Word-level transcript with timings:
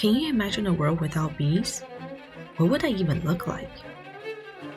Can 0.00 0.14
you 0.14 0.30
imagine 0.30 0.66
a 0.66 0.72
world 0.72 0.98
without 0.98 1.36
bees? 1.36 1.80
What 2.56 2.70
would 2.70 2.80
that 2.80 2.92
even 2.92 3.20
look 3.20 3.46
like? 3.46 3.68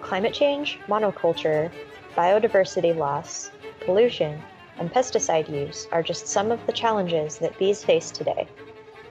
Climate 0.02 0.34
change, 0.34 0.80
monoculture, 0.90 1.72
biodiversity 2.14 2.94
loss, 2.94 3.50
pollution, 3.86 4.42
and 4.80 4.92
pesticide 4.92 5.48
use 5.48 5.88
are 5.94 6.04
just 6.04 6.28
some 6.28 6.52
of 6.52 6.60
the 6.66 6.74
challenges 6.74 7.38
that 7.38 7.58
bees 7.58 7.86
face 7.86 8.12
today. 8.12 8.50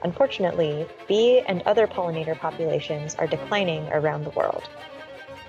Unfortunately, 0.03 0.85
bee 1.07 1.39
and 1.47 1.63
other 1.63 1.87
pollinator 1.87 2.37
populations 2.37 3.15
are 3.15 3.25
declining 3.25 3.87
around 3.87 4.23
the 4.23 4.37
world. 4.37 4.69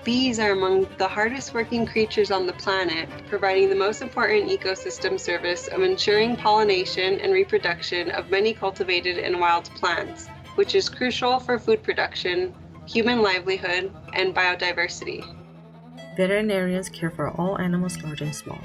Bees 0.03 0.39
are 0.39 0.53
among 0.53 0.87
the 0.97 1.07
hardest 1.07 1.53
working 1.53 1.85
creatures 1.85 2.31
on 2.31 2.47
the 2.47 2.53
planet, 2.53 3.07
providing 3.27 3.69
the 3.69 3.75
most 3.75 4.01
important 4.01 4.49
ecosystem 4.49 5.19
service 5.19 5.67
of 5.67 5.83
ensuring 5.83 6.35
pollination 6.35 7.19
and 7.19 7.33
reproduction 7.33 8.09
of 8.09 8.31
many 8.31 8.51
cultivated 8.51 9.19
and 9.19 9.39
wild 9.39 9.65
plants, 9.75 10.27
which 10.55 10.75
is 10.75 10.89
crucial 10.89 11.39
for 11.39 11.59
food 11.59 11.83
production, 11.83 12.53
human 12.87 13.21
livelihood, 13.21 13.91
and 14.13 14.33
biodiversity. 14.33 15.23
Veterinarians 16.17 16.89
care 16.89 17.11
for 17.11 17.29
all 17.29 17.59
animals 17.59 18.01
large 18.01 18.21
and 18.21 18.33
small, 18.33 18.59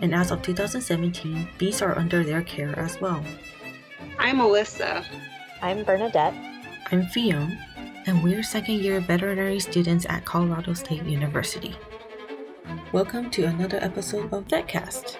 and 0.00 0.14
as 0.14 0.30
of 0.30 0.42
2017, 0.42 1.48
bees 1.58 1.80
are 1.80 1.96
under 1.96 2.22
their 2.24 2.42
care 2.42 2.78
as 2.78 3.00
well. 3.00 3.22
I'm 4.18 4.38
Alyssa. 4.38 5.04
I'm 5.62 5.84
Bernadette. 5.84 6.34
I'm 6.90 7.06
Fionn, 7.06 7.56
and 8.06 8.22
we're 8.22 8.42
second 8.42 8.76
year 8.76 9.00
veterinary 9.00 9.60
students 9.60 10.06
at 10.08 10.24
Colorado 10.24 10.74
State 10.74 11.04
University. 11.04 11.76
Welcome 12.92 13.30
to 13.32 13.44
another 13.44 13.78
episode 13.82 14.32
of 14.32 14.48
VetCast. 14.48 15.16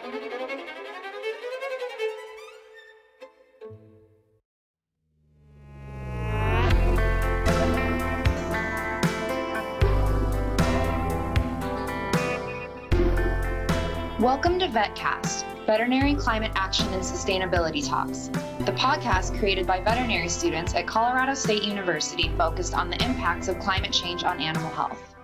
Welcome 14.38 14.60
to 14.60 14.68
VetCast, 14.68 15.66
Veterinary 15.66 16.14
Climate 16.14 16.52
Action 16.54 16.86
and 16.92 17.02
Sustainability 17.02 17.84
Talks, 17.84 18.28
the 18.60 18.72
podcast 18.78 19.36
created 19.36 19.66
by 19.66 19.80
veterinary 19.80 20.28
students 20.28 20.76
at 20.76 20.86
Colorado 20.86 21.34
State 21.34 21.64
University 21.64 22.30
focused 22.38 22.72
on 22.72 22.88
the 22.88 23.04
impacts 23.04 23.48
of 23.48 23.58
climate 23.58 23.92
change 23.92 24.22
on 24.22 24.40
animal 24.40 24.70
health. 24.70 25.16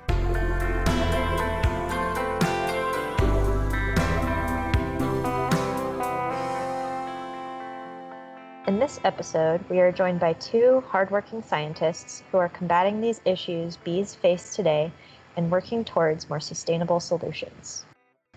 In 8.67 8.81
this 8.81 8.99
episode, 9.05 9.61
we 9.71 9.79
are 9.79 9.93
joined 9.93 10.19
by 10.19 10.33
two 10.33 10.83
hardworking 10.89 11.41
scientists 11.41 12.25
who 12.33 12.39
are 12.39 12.49
combating 12.49 13.01
these 13.01 13.21
issues 13.25 13.77
bees 13.77 14.17
face 14.17 14.57
today 14.57 14.91
and 15.37 15.53
working 15.53 15.85
towards 15.85 16.29
more 16.29 16.41
sustainable 16.41 16.99
solutions. 16.99 17.85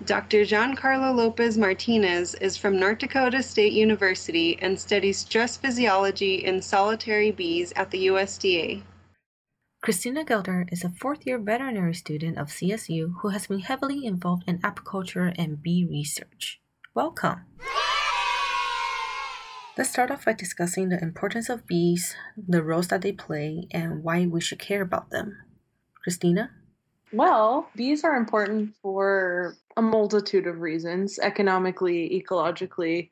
Dr. 0.06 0.46
Giancarlo 0.46 1.14
Lopez 1.14 1.58
Martinez 1.58 2.36
is 2.36 2.56
from 2.56 2.80
North 2.80 3.00
Dakota 3.00 3.42
State 3.42 3.74
University 3.74 4.58
and 4.62 4.80
studies 4.80 5.18
stress 5.18 5.58
physiology 5.58 6.46
in 6.46 6.62
solitary 6.62 7.32
bees 7.32 7.74
at 7.76 7.90
the 7.90 8.06
USDA. 8.06 8.84
Christina 9.82 10.24
Gelder 10.24 10.68
is 10.72 10.84
a 10.84 10.90
fourth 10.90 11.26
year 11.26 11.40
veterinary 11.40 11.96
student 11.96 12.38
of 12.38 12.50
CSU 12.50 13.16
who 13.22 13.30
has 13.30 13.48
been 13.48 13.62
heavily 13.62 14.06
involved 14.06 14.44
in 14.46 14.60
apiculture 14.60 15.34
and 15.36 15.64
bee 15.64 15.88
research. 15.90 16.62
Welcome! 16.94 17.46
Let's 19.76 19.90
start 19.90 20.12
off 20.12 20.26
by 20.26 20.34
discussing 20.34 20.90
the 20.90 21.02
importance 21.02 21.50
of 21.50 21.66
bees, 21.66 22.16
the 22.38 22.62
roles 22.62 22.90
that 22.90 23.02
they 23.02 23.14
play, 23.14 23.68
and 23.72 24.04
why 24.04 24.28
we 24.28 24.42
should 24.42 24.60
care 24.60 24.84
about 24.84 25.10
them. 25.10 25.38
Christina? 26.04 26.52
Well, 27.12 27.70
bees 27.76 28.04
are 28.04 28.16
important 28.16 28.76
for 28.82 29.56
a 29.78 29.82
multitude 29.82 30.48
of 30.48 30.60
reasons, 30.60 31.20
economically, 31.20 32.10
ecologically. 32.10 33.12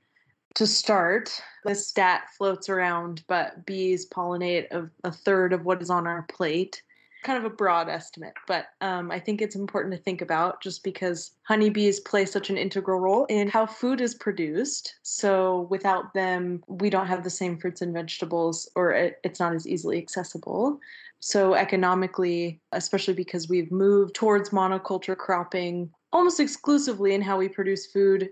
To 0.56 0.66
start, 0.66 1.42
the 1.64 1.76
stat 1.76 2.24
floats 2.38 2.70
around, 2.70 3.24
but 3.28 3.66
bees 3.66 4.08
pollinate 4.10 4.72
a, 4.72 4.90
a 5.04 5.12
third 5.12 5.54
of 5.54 5.66
what 5.66 5.82
is 5.82 5.90
on 5.90 6.08
our 6.08 6.24
plate. 6.24 6.82
Kind 7.24 7.38
of 7.38 7.46
a 7.46 7.56
broad 7.56 7.90
estimate, 7.90 8.34
but 8.48 8.68
um, 8.82 9.12
I 9.12 9.20
think 9.20 9.42
it's 9.42 9.56
important 9.56 9.94
to 9.94 10.00
think 10.00 10.22
about 10.22 10.62
just 10.62 10.84
because 10.84 11.32
honeybees 11.44 12.00
play 12.00 12.26
such 12.26 12.50
an 12.50 12.58
integral 12.58 13.00
role 13.00 13.26
in 13.26 13.48
how 13.48 13.66
food 13.66 14.00
is 14.00 14.14
produced. 14.14 14.96
So 15.02 15.68
without 15.70 16.14
them, 16.14 16.64
we 16.68 16.90
don't 16.90 17.08
have 17.08 17.24
the 17.24 17.30
same 17.30 17.58
fruits 17.58 17.82
and 17.82 17.94
vegetables, 17.94 18.70
or 18.76 18.92
it, 18.92 19.20
it's 19.24 19.40
not 19.40 19.56
as 19.56 19.68
easily 19.68 19.98
accessible. 19.98 20.80
So, 21.20 21.56
economically, 21.56 22.62
especially 22.72 23.16
because 23.16 23.50
we've 23.50 23.72
moved 23.72 24.14
towards 24.14 24.52
monoculture 24.52 25.18
cropping 25.18 25.90
almost 26.12 26.40
exclusively 26.40 27.14
in 27.14 27.22
how 27.22 27.38
we 27.38 27.50
produce 27.50 27.88
food, 27.88 28.30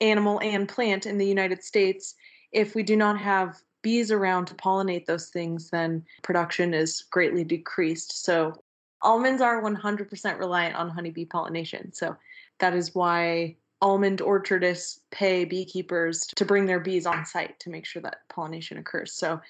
animal 0.00 0.40
and 0.40 0.68
plant 0.68 1.06
in 1.06 1.18
the 1.18 1.26
United 1.26 1.62
States, 1.62 2.14
if 2.52 2.74
we 2.74 2.82
do 2.82 2.96
not 2.96 3.18
have 3.18 3.60
bees 3.82 4.10
around 4.10 4.46
to 4.46 4.54
pollinate 4.54 5.06
those 5.06 5.28
things, 5.30 5.70
then 5.70 6.04
production 6.22 6.74
is 6.74 7.04
greatly 7.10 7.44
decreased. 7.44 8.24
So, 8.24 8.52
almonds 9.00 9.42
are 9.42 9.62
100% 9.62 10.38
reliant 10.38 10.76
on 10.76 10.90
honeybee 10.90 11.24
pollination. 11.24 11.92
So, 11.92 12.16
that 12.60 12.74
is 12.74 12.94
why 12.94 13.56
almond 13.80 14.20
orchardists 14.20 15.00
pay 15.10 15.44
beekeepers 15.44 16.20
to 16.36 16.44
bring 16.44 16.66
their 16.66 16.78
bees 16.78 17.06
on 17.06 17.26
site 17.26 17.58
to 17.60 17.70
make 17.70 17.84
sure 17.84 18.02
that 18.02 18.20
pollination 18.28 18.78
occurs. 18.78 19.12
So, 19.14 19.40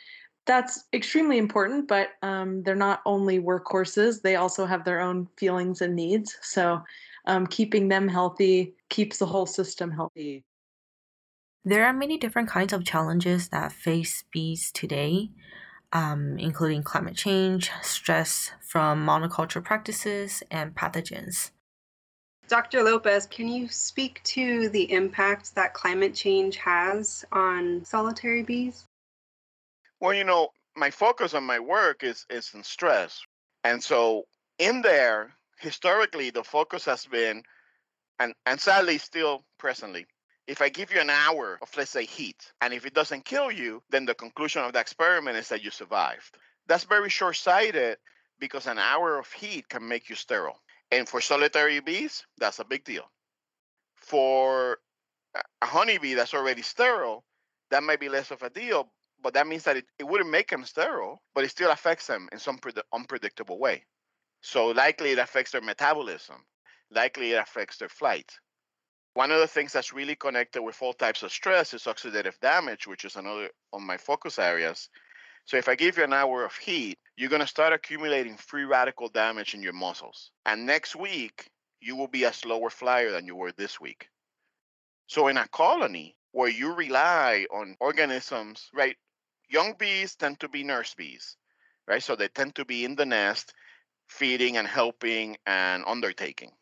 that's 0.46 0.84
extremely 0.92 1.38
important, 1.38 1.86
but 1.86 2.10
um, 2.22 2.62
they're 2.62 2.74
not 2.74 3.00
only 3.06 3.38
workhorses, 3.38 4.22
they 4.22 4.36
also 4.36 4.66
have 4.66 4.84
their 4.84 5.00
own 5.00 5.28
feelings 5.36 5.80
and 5.82 5.94
needs. 5.94 6.36
So 6.42 6.82
um, 7.24 7.46
keeping 7.46 7.88
them 7.88 8.08
healthy 8.08 8.74
keeps 8.88 9.18
the 9.18 9.26
whole 9.26 9.46
system 9.46 9.90
healthy. 9.90 10.44
There 11.64 11.84
are 11.84 11.92
many 11.92 12.18
different 12.18 12.48
kinds 12.48 12.72
of 12.72 12.84
challenges 12.84 13.48
that 13.50 13.72
face 13.72 14.24
bees 14.32 14.72
today, 14.72 15.30
um, 15.92 16.36
including 16.38 16.82
climate 16.82 17.16
change, 17.16 17.70
stress 17.82 18.50
from 18.60 19.06
monoculture 19.06 19.62
practices, 19.62 20.42
and 20.50 20.74
pathogens. 20.74 21.50
Dr. 22.48 22.82
Lopez, 22.82 23.26
can 23.26 23.48
you 23.48 23.68
speak 23.68 24.22
to 24.24 24.68
the 24.70 24.90
impact 24.92 25.54
that 25.54 25.72
climate 25.72 26.14
change 26.14 26.56
has 26.56 27.24
on 27.30 27.84
solitary 27.84 28.42
bees? 28.42 28.84
Well, 30.00 30.12
you 30.12 30.24
know, 30.24 30.48
my 30.76 30.90
focus 30.90 31.32
on 31.34 31.44
my 31.44 31.60
work 31.60 32.02
is 32.02 32.26
is 32.28 32.50
in 32.54 32.64
stress. 32.64 33.20
And 33.64 33.82
so 33.82 34.24
in 34.58 34.82
there, 34.82 35.32
historically 35.62 36.30
the 36.30 36.44
focus 36.44 36.84
has 36.84 37.06
been 37.06 37.42
and 38.18 38.34
and 38.46 38.60
sadly 38.60 38.98
still 38.98 39.44
presently 39.58 40.06
if 40.46 40.60
I 40.60 40.68
give 40.68 40.92
you 40.92 41.00
an 41.00 41.10
hour 41.10 41.58
of, 41.62 41.70
let's 41.76 41.90
say, 41.90 42.04
heat, 42.04 42.52
and 42.60 42.74
if 42.74 42.84
it 42.84 42.94
doesn't 42.94 43.24
kill 43.24 43.50
you, 43.50 43.82
then 43.90 44.06
the 44.06 44.14
conclusion 44.14 44.62
of 44.62 44.72
the 44.72 44.80
experiment 44.80 45.36
is 45.36 45.48
that 45.48 45.62
you 45.62 45.70
survived. 45.70 46.36
That's 46.66 46.84
very 46.84 47.10
short 47.10 47.36
sighted 47.36 47.98
because 48.38 48.66
an 48.66 48.78
hour 48.78 49.18
of 49.18 49.30
heat 49.32 49.68
can 49.68 49.86
make 49.86 50.10
you 50.10 50.16
sterile. 50.16 50.60
And 50.90 51.08
for 51.08 51.20
solitary 51.20 51.80
bees, 51.80 52.24
that's 52.38 52.58
a 52.58 52.64
big 52.64 52.84
deal. 52.84 53.04
For 53.96 54.78
a 55.62 55.66
honeybee 55.66 56.14
that's 56.14 56.34
already 56.34 56.62
sterile, 56.62 57.24
that 57.70 57.82
might 57.82 58.00
be 58.00 58.08
less 58.08 58.30
of 58.30 58.42
a 58.42 58.50
deal, 58.50 58.90
but 59.22 59.34
that 59.34 59.46
means 59.46 59.62
that 59.64 59.76
it, 59.76 59.86
it 59.98 60.06
wouldn't 60.06 60.30
make 60.30 60.50
them 60.50 60.64
sterile, 60.64 61.22
but 61.34 61.44
it 61.44 61.50
still 61.50 61.70
affects 61.70 62.06
them 62.06 62.28
in 62.32 62.38
some 62.38 62.58
pre- 62.58 62.72
unpredictable 62.92 63.58
way. 63.58 63.84
So 64.42 64.68
likely 64.68 65.12
it 65.12 65.18
affects 65.18 65.52
their 65.52 65.60
metabolism, 65.60 66.44
likely 66.90 67.32
it 67.32 67.38
affects 67.38 67.78
their 67.78 67.88
flight. 67.88 68.30
One 69.14 69.30
of 69.30 69.40
the 69.40 69.46
things 69.46 69.72
that's 69.72 69.92
really 69.92 70.16
connected 70.16 70.62
with 70.62 70.80
all 70.82 70.92
types 70.92 71.22
of 71.22 71.32
stress 71.32 71.74
is 71.74 71.84
oxidative 71.84 72.38
damage, 72.40 72.86
which 72.86 73.04
is 73.04 73.16
another 73.16 73.50
of 73.72 73.82
my 73.82 73.96
focus 73.96 74.38
areas. 74.38 74.88
So 75.44 75.56
if 75.56 75.68
I 75.68 75.74
give 75.74 75.98
you 75.98 76.04
an 76.04 76.12
hour 76.12 76.44
of 76.44 76.56
heat, 76.56 76.98
you're 77.16 77.30
going 77.30 77.40
to 77.40 77.46
start 77.46 77.72
accumulating 77.72 78.36
free 78.36 78.64
radical 78.64 79.08
damage 79.08 79.54
in 79.54 79.62
your 79.62 79.74
muscles. 79.74 80.30
And 80.46 80.66
next 80.66 80.96
week, 80.96 81.50
you 81.80 81.96
will 81.96 82.08
be 82.08 82.24
a 82.24 82.32
slower 82.32 82.70
flyer 82.70 83.10
than 83.10 83.26
you 83.26 83.36
were 83.36 83.52
this 83.52 83.80
week. 83.80 84.08
So 85.08 85.28
in 85.28 85.36
a 85.36 85.48
colony 85.48 86.16
where 86.30 86.48
you 86.48 86.72
rely 86.72 87.46
on 87.52 87.76
organisms, 87.80 88.70
right? 88.72 88.96
young 89.52 89.74
bees 89.78 90.16
tend 90.16 90.40
to 90.40 90.48
be 90.48 90.64
nurse 90.64 90.94
bees, 90.94 91.36
right? 91.86 92.02
So 92.02 92.16
they 92.16 92.28
tend 92.28 92.54
to 92.56 92.64
be 92.64 92.84
in 92.84 92.96
the 92.96 93.06
nest, 93.06 93.52
feeding 94.12 94.58
and 94.58 94.68
helping 94.68 95.38
and 95.46 95.84
undertaking. 95.86 96.52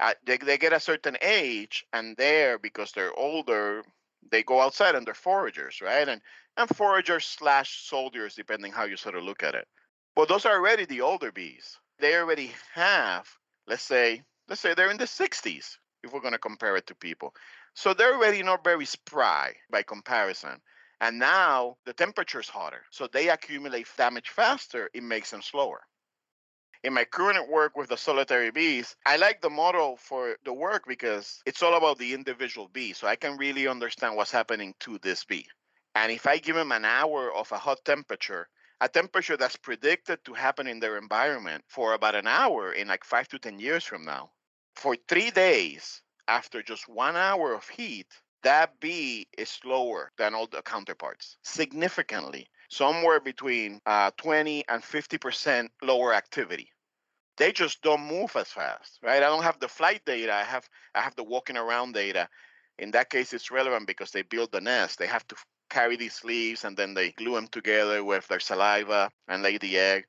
Uh, 0.00 0.14
they, 0.26 0.38
they 0.38 0.58
get 0.58 0.72
a 0.74 0.80
certain 0.80 1.16
age, 1.22 1.86
and 1.92 2.16
there, 2.18 2.58
because 2.58 2.92
they're 2.92 3.14
older, 3.18 3.84
they 4.30 4.42
go 4.42 4.60
outside 4.60 4.96
and 4.96 5.06
they're 5.06 5.14
foragers, 5.14 5.82
right? 5.82 6.08
And 6.08 6.22
and 6.58 6.70
foragers 6.70 7.24
slash 7.26 7.88
soldiers, 7.88 8.36
depending 8.36 8.72
how 8.72 8.84
you 8.84 8.96
sort 8.96 9.16
of 9.16 9.24
look 9.24 9.42
at 9.44 9.54
it. 9.56 9.68
But 10.16 10.28
those 10.28 10.46
are 10.46 10.56
already 10.56 10.86
the 10.86 11.02
older 11.02 11.32
bees. 11.32 11.78
They 12.00 12.16
already 12.16 12.52
have, 12.74 13.26
let's 13.68 13.84
say, 13.84 14.22
let's 14.48 14.60
say 14.62 14.74
they're 14.74 14.90
in 14.90 14.98
the 14.98 15.06
60s, 15.06 15.78
if 16.04 16.12
we're 16.12 16.20
going 16.20 16.34
to 16.34 16.38
compare 16.40 16.76
it 16.76 16.86
to 16.88 16.96
people. 16.96 17.34
So 17.74 17.94
they're 17.94 18.14
already 18.16 18.42
not 18.42 18.64
very 18.64 18.86
spry 18.86 19.54
by 19.70 19.82
comparison 19.84 20.60
And 21.00 21.18
now 21.18 21.78
the 21.86 21.94
temperature 21.94 22.40
is 22.40 22.48
hotter. 22.50 22.84
So 22.92 23.08
they 23.08 23.30
accumulate 23.30 23.88
damage 23.98 24.30
faster. 24.30 24.90
It 24.94 25.04
makes 25.04 25.30
them 25.32 25.42
slower. 25.42 25.82
In 26.82 26.94
my 26.94 27.04
current 27.04 27.50
work 27.50 27.76
with 27.76 27.90
the 27.90 27.96
solitary 27.98 28.50
bees, 28.50 28.96
I 29.04 29.16
like 29.16 29.42
the 29.42 29.50
model 29.50 29.98
for 29.98 30.38
the 30.44 30.52
work 30.54 30.84
because 30.86 31.42
it's 31.44 31.62
all 31.62 31.74
about 31.74 31.98
the 31.98 32.14
individual 32.14 32.68
bee. 32.68 32.94
So 32.94 33.06
I 33.06 33.16
can 33.16 33.36
really 33.36 33.68
understand 33.68 34.16
what's 34.16 34.30
happening 34.30 34.74
to 34.80 34.98
this 34.98 35.22
bee. 35.24 35.46
And 35.94 36.10
if 36.10 36.26
I 36.26 36.38
give 36.38 36.56
them 36.56 36.72
an 36.72 36.86
hour 36.86 37.32
of 37.34 37.52
a 37.52 37.58
hot 37.58 37.84
temperature, 37.84 38.48
a 38.80 38.88
temperature 38.88 39.36
that's 39.36 39.56
predicted 39.56 40.24
to 40.24 40.32
happen 40.32 40.66
in 40.66 40.80
their 40.80 40.96
environment 40.96 41.64
for 41.68 41.92
about 41.92 42.14
an 42.14 42.26
hour 42.26 42.72
in 42.72 42.88
like 42.88 43.04
five 43.04 43.28
to 43.28 43.38
10 43.38 43.58
years 43.58 43.84
from 43.84 44.04
now, 44.04 44.30
for 44.74 44.96
three 45.06 45.30
days 45.30 46.00
after 46.28 46.62
just 46.62 46.88
one 46.88 47.16
hour 47.16 47.52
of 47.52 47.68
heat, 47.68 48.06
that 48.42 48.80
bee 48.80 49.26
is 49.36 49.48
slower 49.48 50.10
than 50.16 50.34
all 50.34 50.46
the 50.46 50.62
counterparts 50.62 51.36
significantly, 51.42 52.48
somewhere 52.70 53.20
between 53.20 53.80
uh, 53.86 54.10
20 54.16 54.64
and 54.68 54.82
50% 54.82 55.68
lower 55.82 56.14
activity. 56.14 56.70
They 57.36 57.52
just 57.52 57.82
don't 57.82 58.06
move 58.06 58.36
as 58.36 58.48
fast, 58.48 58.98
right? 59.02 59.22
I 59.22 59.26
don't 59.26 59.42
have 59.42 59.60
the 59.60 59.68
flight 59.68 60.02
data. 60.04 60.34
I 60.34 60.44
have 60.44 60.68
I 60.94 61.00
have 61.00 61.16
the 61.16 61.24
walking 61.24 61.56
around 61.56 61.94
data. 61.94 62.28
In 62.78 62.90
that 62.92 63.10
case, 63.10 63.32
it's 63.32 63.50
relevant 63.50 63.86
because 63.86 64.10
they 64.10 64.22
build 64.22 64.52
the 64.52 64.60
nest. 64.60 64.98
They 64.98 65.06
have 65.06 65.26
to 65.28 65.36
carry 65.70 65.96
these 65.96 66.22
leaves 66.24 66.64
and 66.64 66.76
then 66.76 66.94
they 66.94 67.12
glue 67.12 67.34
them 67.34 67.46
together 67.46 68.04
with 68.04 68.26
their 68.28 68.40
saliva 68.40 69.10
and 69.28 69.42
lay 69.42 69.56
the 69.56 69.78
egg. 69.78 70.04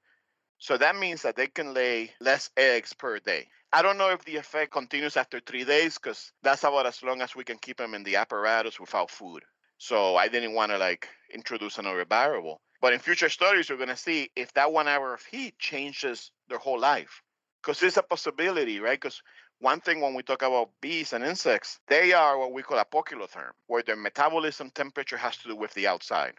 So 0.62 0.78
that 0.78 0.96
means 0.96 1.24
that 1.24 1.36
they 1.36 1.48
can 1.48 1.74
lay 1.74 2.12
less 2.20 2.52
eggs 2.56 2.94
per 2.94 3.18
day. 3.18 3.48
I 3.74 3.82
don't 3.82 3.98
know 3.98 4.12
if 4.12 4.24
the 4.26 4.36
effect 4.36 4.72
continues 4.72 5.18
after 5.18 5.40
three 5.40 5.64
days 5.64 5.96
because 5.96 6.32
that's 6.44 6.64
about 6.64 6.86
as 6.86 7.02
long 7.02 7.24
as 7.24 7.36
we 7.36 7.44
can 7.44 7.58
keep 7.58 7.78
them 7.78 7.96
in 7.96 8.04
the 8.04 8.18
apparatus 8.18 8.80
without 8.80 9.10
food. 9.10 9.42
So 9.80 10.16
I 10.18 10.28
didn't 10.28 10.54
want 10.54 10.72
to 10.72 10.78
like 10.78 11.10
introduce 11.34 11.80
another 11.80 12.06
variable. 12.06 12.62
But 12.80 12.94
in 12.94 13.00
future 13.00 13.30
studies, 13.30 13.72
we're 13.72 13.78
going 13.78 13.90
to 13.90 13.98
see 13.98 14.30
if 14.36 14.54
that 14.54 14.72
one 14.72 14.88
hour 14.88 15.16
of 15.16 15.24
heat 15.26 15.58
changes 15.58 16.30
their 16.48 16.60
whole 16.60 16.80
life. 16.80 17.24
Because 17.64 17.82
it's 17.82 17.98
a 17.98 18.04
possibility, 18.04 18.80
right? 18.80 19.02
Because 19.02 19.24
one 19.62 19.82
thing 19.82 20.00
when 20.00 20.14
we 20.14 20.22
talk 20.22 20.44
about 20.44 20.70
bees 20.80 21.14
and 21.14 21.24
insects, 21.24 21.80
they 21.88 22.14
are 22.14 22.38
what 22.38 22.54
we 22.54 22.62
call 22.62 22.78
a 22.78 22.86
poikilotherm, 22.86 23.54
where 23.66 23.82
their 23.82 23.96
metabolism 23.96 24.70
temperature 24.70 25.18
has 25.18 25.38
to 25.38 25.48
do 25.48 25.56
with 25.56 25.74
the 25.74 25.88
outside. 25.88 26.36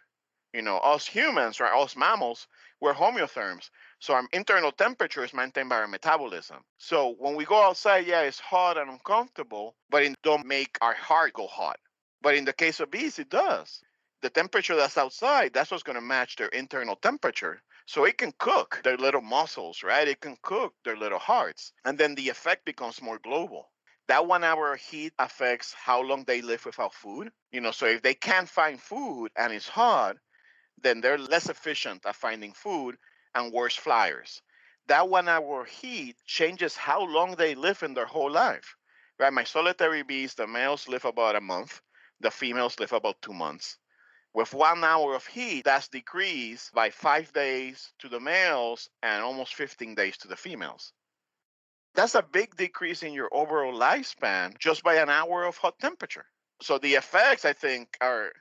You 0.53 0.63
know, 0.63 0.79
us 0.79 1.07
humans, 1.07 1.61
right, 1.61 1.73
us 1.73 1.97
mammals, 1.97 2.47
we're 2.81 2.93
homeotherms. 2.93 3.71
So 4.01 4.15
our 4.15 4.25
internal 4.33 4.73
temperature 4.73 5.25
is 5.25 5.33
maintained 5.33 5.71
by 5.71 5.77
our 5.77 5.87
metabolism. 5.87 6.59
So 6.79 7.15
when 7.19 7.37
we 7.37 7.45
go 7.45 7.63
outside, 7.63 8.07
yeah, 8.07 8.23
it's 8.23 8.41
hot 8.41 8.77
and 8.77 8.91
uncomfortable, 8.91 9.77
but 9.89 10.03
it 10.03 10.15
don't 10.23 10.47
make 10.47 10.77
our 10.83 10.95
heart 10.95 11.33
go 11.33 11.47
hot. 11.47 11.79
But 12.21 12.35
in 12.35 12.45
the 12.45 12.53
case 12.53 12.81
of 12.81 12.91
bees, 12.91 13.19
it 13.19 13.31
does. 13.31 13.81
The 14.21 14.31
temperature 14.31 14.77
that's 14.77 14.99
outside, 14.99 15.53
that's 15.55 15.71
what's 15.71 15.83
going 15.83 15.97
to 15.97 16.03
match 16.03 16.37
their 16.37 16.49
internal 16.49 16.97
temperature. 16.97 17.63
So 17.87 18.05
it 18.05 18.19
can 18.19 18.33
cook 18.39 18.81
their 18.85 18.97
little 18.97 19.23
muscles, 19.23 19.83
right? 19.83 20.07
It 20.07 20.21
can 20.21 20.37
cook 20.43 20.75
their 20.85 20.97
little 20.97 21.19
hearts. 21.19 21.73
And 21.85 21.97
then 21.99 22.15
the 22.15 22.29
effect 22.29 22.65
becomes 22.65 23.01
more 23.03 23.19
global. 23.19 23.71
That 24.09 24.27
one 24.27 24.45
hour 24.45 24.75
of 24.75 24.81
heat 24.81 25.15
affects 25.19 25.73
how 25.73 26.03
long 26.03 26.25
they 26.25 26.43
live 26.43 26.65
without 26.67 26.95
food. 26.95 27.31
You 27.53 27.61
know, 27.61 27.71
so 27.71 27.87
if 27.87 28.03
they 28.03 28.15
can't 28.15 28.49
find 28.49 28.81
food 28.81 29.31
and 29.37 29.53
it's 29.53 29.69
hot, 29.69 30.17
then 30.83 31.01
they're 31.01 31.19
less 31.19 31.49
efficient 31.49 32.05
at 32.07 32.17
finding 32.17 32.53
food 32.53 32.97
and 33.35 33.53
worse 33.53 33.77
flyers. 33.77 34.43
That 34.87 35.09
one 35.09 35.29
hour 35.29 35.65
heat 35.65 36.17
changes 36.27 36.77
how 36.77 37.05
long 37.05 37.37
they 37.37 37.55
live 37.55 37.83
in 37.83 37.95
their 37.95 38.07
whole 38.07 38.31
life. 38.31 38.77
Right? 39.19 39.33
My 39.33 39.45
solitary 39.45 40.03
bees, 40.03 40.35
the 40.35 40.47
males 40.47 40.89
live 40.89 41.05
about 41.05 41.37
a 41.37 41.41
month, 41.41 41.81
the 42.21 42.31
females 42.31 42.79
live 42.81 42.93
about 42.93 43.23
two 43.23 43.33
months. 43.33 43.79
With 44.35 44.55
one 44.55 44.83
hour 44.83 45.15
of 45.15 45.27
heat, 45.27 45.65
that's 45.65 45.89
decreased 45.89 46.73
by 46.73 46.91
five 46.91 47.33
days 47.33 47.93
to 47.99 48.09
the 48.09 48.21
males 48.21 48.89
and 49.03 49.23
almost 49.23 49.55
15 49.55 49.95
days 49.95 50.17
to 50.19 50.29
the 50.29 50.37
females. 50.37 50.93
That's 51.95 52.15
a 52.15 52.23
big 52.23 52.57
decrease 52.57 53.03
in 53.03 53.13
your 53.13 53.29
overall 53.33 53.79
lifespan 53.79 54.59
just 54.59 54.83
by 54.83 54.95
an 54.95 55.11
hour 55.11 55.45
of 55.45 55.59
hot 55.59 55.79
temperature. 55.79 56.25
So 56.63 56.79
the 56.79 56.95
effects, 56.95 57.45
I 57.45 57.53
think, 57.53 57.97
are 58.01 58.33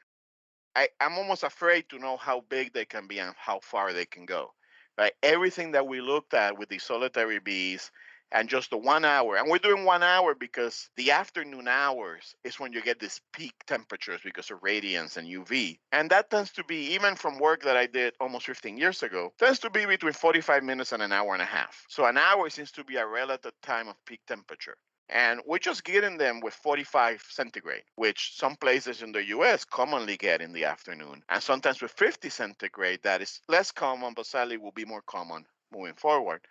I, 0.75 0.87
I'm 0.99 1.17
almost 1.17 1.43
afraid 1.43 1.89
to 1.89 1.99
know 1.99 2.17
how 2.17 2.43
big 2.49 2.73
they 2.73 2.85
can 2.85 3.07
be 3.07 3.19
and 3.19 3.33
how 3.37 3.59
far 3.59 3.93
they 3.93 4.05
can 4.05 4.25
go. 4.25 4.53
Right? 4.97 5.13
Everything 5.23 5.71
that 5.71 5.87
we 5.87 6.01
looked 6.01 6.33
at 6.33 6.57
with 6.57 6.69
the 6.69 6.79
solitary 6.79 7.39
bees 7.39 7.91
and 8.31 8.47
just 8.47 8.69
the 8.69 8.77
one 8.77 9.03
hour. 9.03 9.35
And 9.35 9.49
we're 9.49 9.57
doing 9.57 9.83
one 9.83 10.03
hour 10.03 10.33
because 10.35 10.89
the 10.95 11.11
afternoon 11.11 11.67
hours 11.67 12.35
is 12.43 12.59
when 12.59 12.71
you 12.71 12.81
get 12.81 12.99
these 12.99 13.19
peak 13.33 13.53
temperatures 13.67 14.21
because 14.23 14.49
of 14.51 14.59
radiance 14.61 15.17
and 15.17 15.27
UV. 15.27 15.79
And 15.91 16.09
that 16.11 16.29
tends 16.29 16.51
to 16.53 16.63
be, 16.63 16.93
even 16.93 17.15
from 17.15 17.39
work 17.39 17.63
that 17.63 17.75
I 17.75 17.87
did 17.87 18.13
almost 18.19 18.45
15 18.45 18.77
years 18.77 19.03
ago, 19.03 19.33
tends 19.37 19.59
to 19.59 19.69
be 19.69 19.85
between 19.85 20.13
45 20.13 20.63
minutes 20.63 20.93
and 20.93 21.01
an 21.03 21.11
hour 21.11 21.33
and 21.33 21.41
a 21.41 21.45
half. 21.45 21.85
So 21.89 22.05
an 22.05 22.17
hour 22.17 22.49
seems 22.49 22.71
to 22.73 22.83
be 22.83 22.95
a 22.95 23.05
relative 23.05 23.53
time 23.61 23.89
of 23.89 23.95
peak 24.05 24.21
temperature. 24.27 24.77
And 25.11 25.41
we're 25.45 25.59
just 25.59 25.83
getting 25.83 26.17
them 26.17 26.39
with 26.39 26.53
45 26.53 27.21
centigrade, 27.29 27.83
which 27.95 28.33
some 28.37 28.55
places 28.55 29.01
in 29.01 29.11
the 29.11 29.25
US 29.25 29.65
commonly 29.65 30.15
get 30.15 30.41
in 30.41 30.53
the 30.53 30.63
afternoon. 30.63 31.21
And 31.27 31.43
sometimes 31.43 31.81
with 31.81 31.91
50 31.91 32.29
centigrade, 32.29 33.01
that 33.03 33.21
is 33.21 33.41
less 33.49 33.71
common, 33.71 34.13
but 34.13 34.25
sadly 34.25 34.57
will 34.57 34.71
be 34.71 34.85
more 34.85 35.03
common 35.05 35.45
moving 35.73 35.95
forward. 35.95 36.41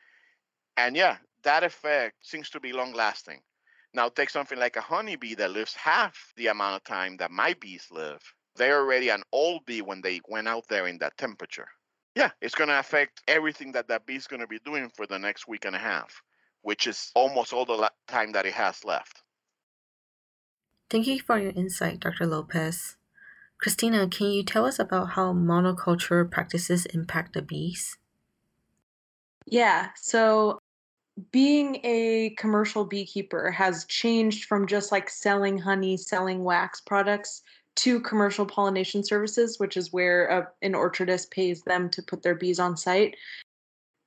And 0.76 0.94
yeah, 0.94 1.16
that 1.42 1.64
effect 1.64 2.16
seems 2.20 2.50
to 2.50 2.60
be 2.60 2.72
long 2.72 2.92
lasting. 2.92 3.40
Now, 3.94 4.08
take 4.08 4.30
something 4.30 4.58
like 4.58 4.76
a 4.76 4.82
honeybee 4.82 5.34
that 5.36 5.50
lives 5.50 5.74
half 5.74 6.32
the 6.36 6.48
amount 6.48 6.76
of 6.76 6.84
time 6.84 7.16
that 7.16 7.30
my 7.30 7.54
bees 7.54 7.88
live. 7.90 8.22
They're 8.56 8.80
already 8.80 9.08
an 9.08 9.22
old 9.32 9.64
bee 9.66 9.82
when 9.82 10.00
they 10.00 10.20
went 10.28 10.48
out 10.48 10.68
there 10.68 10.86
in 10.86 10.98
that 10.98 11.16
temperature. 11.16 11.68
Yeah, 12.14 12.30
it's 12.40 12.54
going 12.54 12.68
to 12.68 12.78
affect 12.78 13.22
everything 13.26 13.72
that 13.72 13.88
that 13.88 14.06
bee 14.06 14.16
is 14.16 14.26
going 14.26 14.40
to 14.40 14.46
be 14.46 14.58
doing 14.64 14.90
for 14.90 15.06
the 15.06 15.18
next 15.18 15.48
week 15.48 15.64
and 15.64 15.74
a 15.74 15.78
half, 15.78 16.22
which 16.62 16.86
is 16.86 17.10
almost 17.14 17.52
all 17.52 17.64
the 17.64 17.90
time 18.06 18.32
that 18.32 18.46
it 18.46 18.54
has 18.54 18.84
left. 18.84 19.22
Thank 20.88 21.06
you 21.06 21.20
for 21.20 21.38
your 21.38 21.52
insight, 21.52 22.00
Dr. 22.00 22.26
Lopez. 22.26 22.96
Christina, 23.60 24.08
can 24.08 24.28
you 24.28 24.42
tell 24.42 24.64
us 24.64 24.78
about 24.78 25.10
how 25.10 25.32
monoculture 25.32 26.28
practices 26.28 26.86
impact 26.86 27.34
the 27.34 27.42
bees? 27.42 27.98
Yeah, 29.46 29.90
so 29.96 30.58
being 31.32 31.80
a 31.84 32.34
commercial 32.38 32.84
beekeeper 32.84 33.50
has 33.50 33.84
changed 33.86 34.46
from 34.46 34.66
just 34.66 34.90
like 34.90 35.10
selling 35.10 35.58
honey, 35.58 35.96
selling 35.96 36.42
wax 36.42 36.80
products 36.80 37.42
to 37.76 38.00
commercial 38.00 38.46
pollination 38.46 39.04
services, 39.04 39.58
which 39.58 39.76
is 39.76 39.92
where 39.92 40.26
a, 40.26 40.48
an 40.62 40.72
orchardist 40.72 41.30
pays 41.30 41.62
them 41.62 41.88
to 41.90 42.02
put 42.02 42.22
their 42.22 42.34
bees 42.34 42.58
on 42.58 42.76
site. 42.76 43.16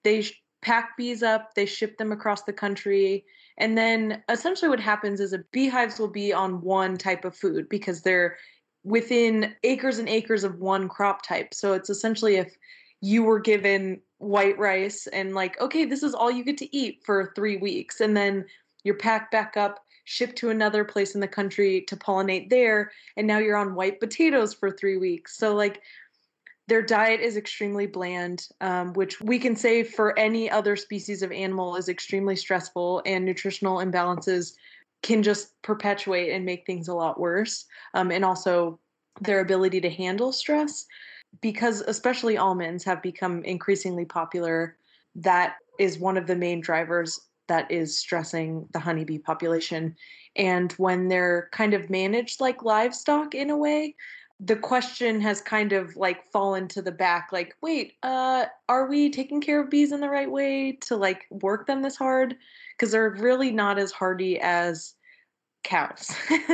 They 0.04 0.22
sh- 0.22 0.43
pack 0.64 0.98
bees 0.98 1.22
up, 1.22 1.54
they 1.54 1.66
ship 1.66 1.98
them 1.98 2.12
across 2.12 2.44
the 2.44 2.54
country, 2.54 3.26
and 3.58 3.78
then 3.78 4.24
essentially 4.30 4.70
what 4.70 4.80
happens 4.80 5.20
is 5.20 5.34
a 5.34 5.40
beehives 5.52 6.00
will 6.00 6.08
be 6.08 6.34
on 6.34 6.62
one 6.62 6.98
type 6.98 7.26
of 7.26 7.36
food 7.36 7.70
because 7.70 8.02
they're 8.02 8.38
within 8.84 9.54
acres 9.64 10.00
and 10.00 10.10
acres 10.10 10.44
of 10.44 10.60
one 10.60 10.90
crop 10.90 11.26
type. 11.26 11.54
So 11.54 11.74
it's 11.74 11.90
essentially 11.90 12.36
if 12.38 12.58
you 13.04 13.22
were 13.22 13.40
given 13.40 14.00
white 14.20 14.58
rice 14.58 15.08
and 15.08 15.36
like 15.36 15.60
okay 15.60 15.84
this 15.84 16.02
is 16.02 16.14
all 16.14 16.32
you 16.32 16.46
get 16.46 16.58
to 16.58 16.76
eat 16.76 17.02
for 17.06 17.34
three 17.36 17.58
weeks 17.58 18.00
and 18.00 18.16
then 18.16 18.46
you're 18.86 18.96
packed 18.96 19.30
back 19.30 19.58
up 19.58 19.84
shipped 20.06 20.38
to 20.38 20.50
another 20.50 20.86
place 20.86 21.14
in 21.14 21.20
the 21.20 21.28
country 21.28 21.82
to 21.82 21.98
pollinate 21.98 22.50
there 22.50 22.92
and 23.18 23.28
now 23.28 23.38
you're 23.38 23.58
on 23.58 23.76
white 23.76 24.00
potatoes 24.00 24.54
for 24.54 24.72
three 24.72 24.96
weeks 24.96 25.38
so 25.38 25.54
like 25.54 25.82
their 26.68 26.82
diet 26.82 27.20
is 27.20 27.38
extremely 27.38 27.86
bland 27.86 28.48
um, 28.62 28.94
which 28.94 29.20
we 29.22 29.38
can 29.38 29.56
say 29.56 29.84
for 29.84 30.18
any 30.18 30.50
other 30.50 30.76
species 30.76 31.22
of 31.22 31.32
animal 31.32 31.76
is 31.76 31.90
extremely 31.90 32.36
stressful 32.36 33.02
and 33.06 33.26
nutritional 33.26 33.78
imbalances 33.78 34.54
can 35.02 35.22
just 35.22 35.62
perpetuate 35.62 36.32
and 36.32 36.46
make 36.46 36.66
things 36.66 36.88
a 36.88 36.94
lot 36.94 37.20
worse 37.20 37.66
um, 37.94 38.12
and 38.12 38.24
also 38.24 38.80
their 39.22 39.42
ability 39.42 39.82
to 39.82 39.90
handle 39.90 40.32
stress 40.32 40.86
because 41.42 41.82
especially 41.82 42.38
almonds 42.38 42.84
have 42.84 43.02
become 43.02 43.44
increasingly 43.44 44.06
popular, 44.06 44.78
that 45.16 45.56
is 45.80 46.00
one 46.00 46.18
of 46.18 46.28
the 46.28 46.36
main 46.36 46.62
drivers 46.62 47.20
that 47.48 47.70
is 47.70 47.98
stressing 47.98 48.68
the 48.72 48.80
honeybee 48.80 49.18
population. 49.18 49.96
And 50.36 50.72
when 50.74 51.08
they're 51.08 51.50
kind 51.52 51.74
of 51.74 51.90
managed 51.90 52.40
like 52.40 52.64
livestock 52.64 53.36
in 53.36 53.50
a 53.50 53.58
way, 53.58 53.96
the 54.46 54.56
question 54.56 55.22
has 55.22 55.42
kind 55.42 55.74
of 55.74 55.96
like 55.96 56.26
fallen 56.32 56.68
to 56.68 56.82
the 56.82 56.92
back 56.92 57.30
like 57.32 57.56
wait 57.62 57.94
uh 58.04 58.46
are 58.68 58.88
we 58.88 59.10
taking 59.10 59.40
care 59.40 59.62
of 59.62 59.70
bees 59.70 59.92
in 59.92 60.02
the 60.02 60.10
right 60.10 60.32
way 60.32 60.72
to 60.82 60.96
like 60.96 61.26
work 61.30 61.68
them 61.68 61.82
this 61.82 61.96
hard 61.96 62.36
because 62.76 62.92
they're 62.92 63.12
really 63.12 63.52
not 63.52 63.78
as 63.78 63.92
hardy 63.92 64.40
as 64.40 64.96
cows 65.64 66.14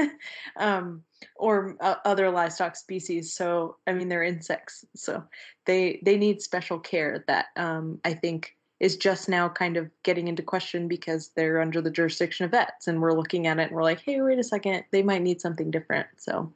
um, 0.57 1.03
or 1.35 1.75
uh, 1.81 1.95
other 2.05 2.29
livestock 2.29 2.75
species. 2.75 3.33
So, 3.33 3.77
I 3.87 3.93
mean, 3.93 4.09
they're 4.09 4.23
insects, 4.23 4.85
so 4.95 5.23
they 5.65 5.99
they 6.05 6.17
need 6.17 6.41
special 6.41 6.79
care 6.79 7.23
that 7.27 7.47
um, 7.55 7.99
I 8.05 8.13
think 8.13 8.55
is 8.79 8.95
just 8.95 9.27
now 9.27 9.49
kind 9.49 9.75
of 9.75 9.89
getting 10.03 10.29
into 10.29 10.41
question 10.41 10.87
because 10.87 11.31
they're 11.35 11.61
under 11.61 11.81
the 11.81 11.91
jurisdiction 11.91 12.45
of 12.45 12.51
vets, 12.51 12.87
and 12.87 13.01
we're 13.01 13.17
looking 13.17 13.47
at 13.47 13.59
it 13.59 13.63
and 13.63 13.71
we're 13.71 13.83
like, 13.83 14.01
hey, 14.01 14.21
wait 14.21 14.39
a 14.39 14.43
second, 14.43 14.83
they 14.91 15.03
might 15.03 15.21
need 15.21 15.41
something 15.41 15.69
different. 15.71 16.07
So. 16.17 16.53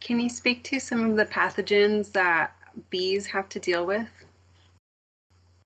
Can 0.00 0.20
you 0.20 0.28
speak 0.28 0.62
to 0.64 0.78
some 0.78 1.10
of 1.10 1.16
the 1.16 1.24
pathogens 1.24 2.12
that 2.12 2.54
bees 2.90 3.26
have 3.26 3.48
to 3.50 3.60
deal 3.60 3.86
with? 3.86 4.08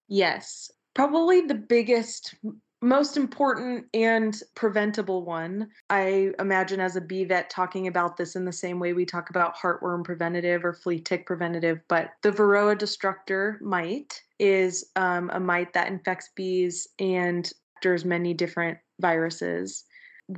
Yes. 0.08 0.70
Probably 0.94 1.42
the 1.42 1.54
biggest, 1.54 2.34
most 2.82 3.16
important, 3.16 3.86
and 3.94 4.36
preventable 4.54 5.24
one. 5.24 5.68
I 5.88 6.32
imagine 6.38 6.80
as 6.80 6.96
a 6.96 7.00
bee 7.00 7.24
vet 7.24 7.48
talking 7.50 7.86
about 7.86 8.16
this 8.16 8.34
in 8.34 8.44
the 8.44 8.52
same 8.52 8.80
way 8.80 8.92
we 8.92 9.04
talk 9.04 9.30
about 9.30 9.56
heartworm 9.56 10.04
preventative 10.04 10.64
or 10.64 10.72
flea 10.72 11.00
tick 11.00 11.26
preventative, 11.26 11.80
but 11.88 12.10
the 12.22 12.32
Varroa 12.32 12.76
destructor 12.76 13.58
mite 13.60 14.20
is 14.38 14.90
um, 14.96 15.30
a 15.32 15.40
mite 15.40 15.72
that 15.74 15.88
infects 15.88 16.30
bees 16.34 16.88
and 16.98 17.52
there's 17.82 18.04
many 18.04 18.34
different 18.34 18.78
viruses 19.00 19.84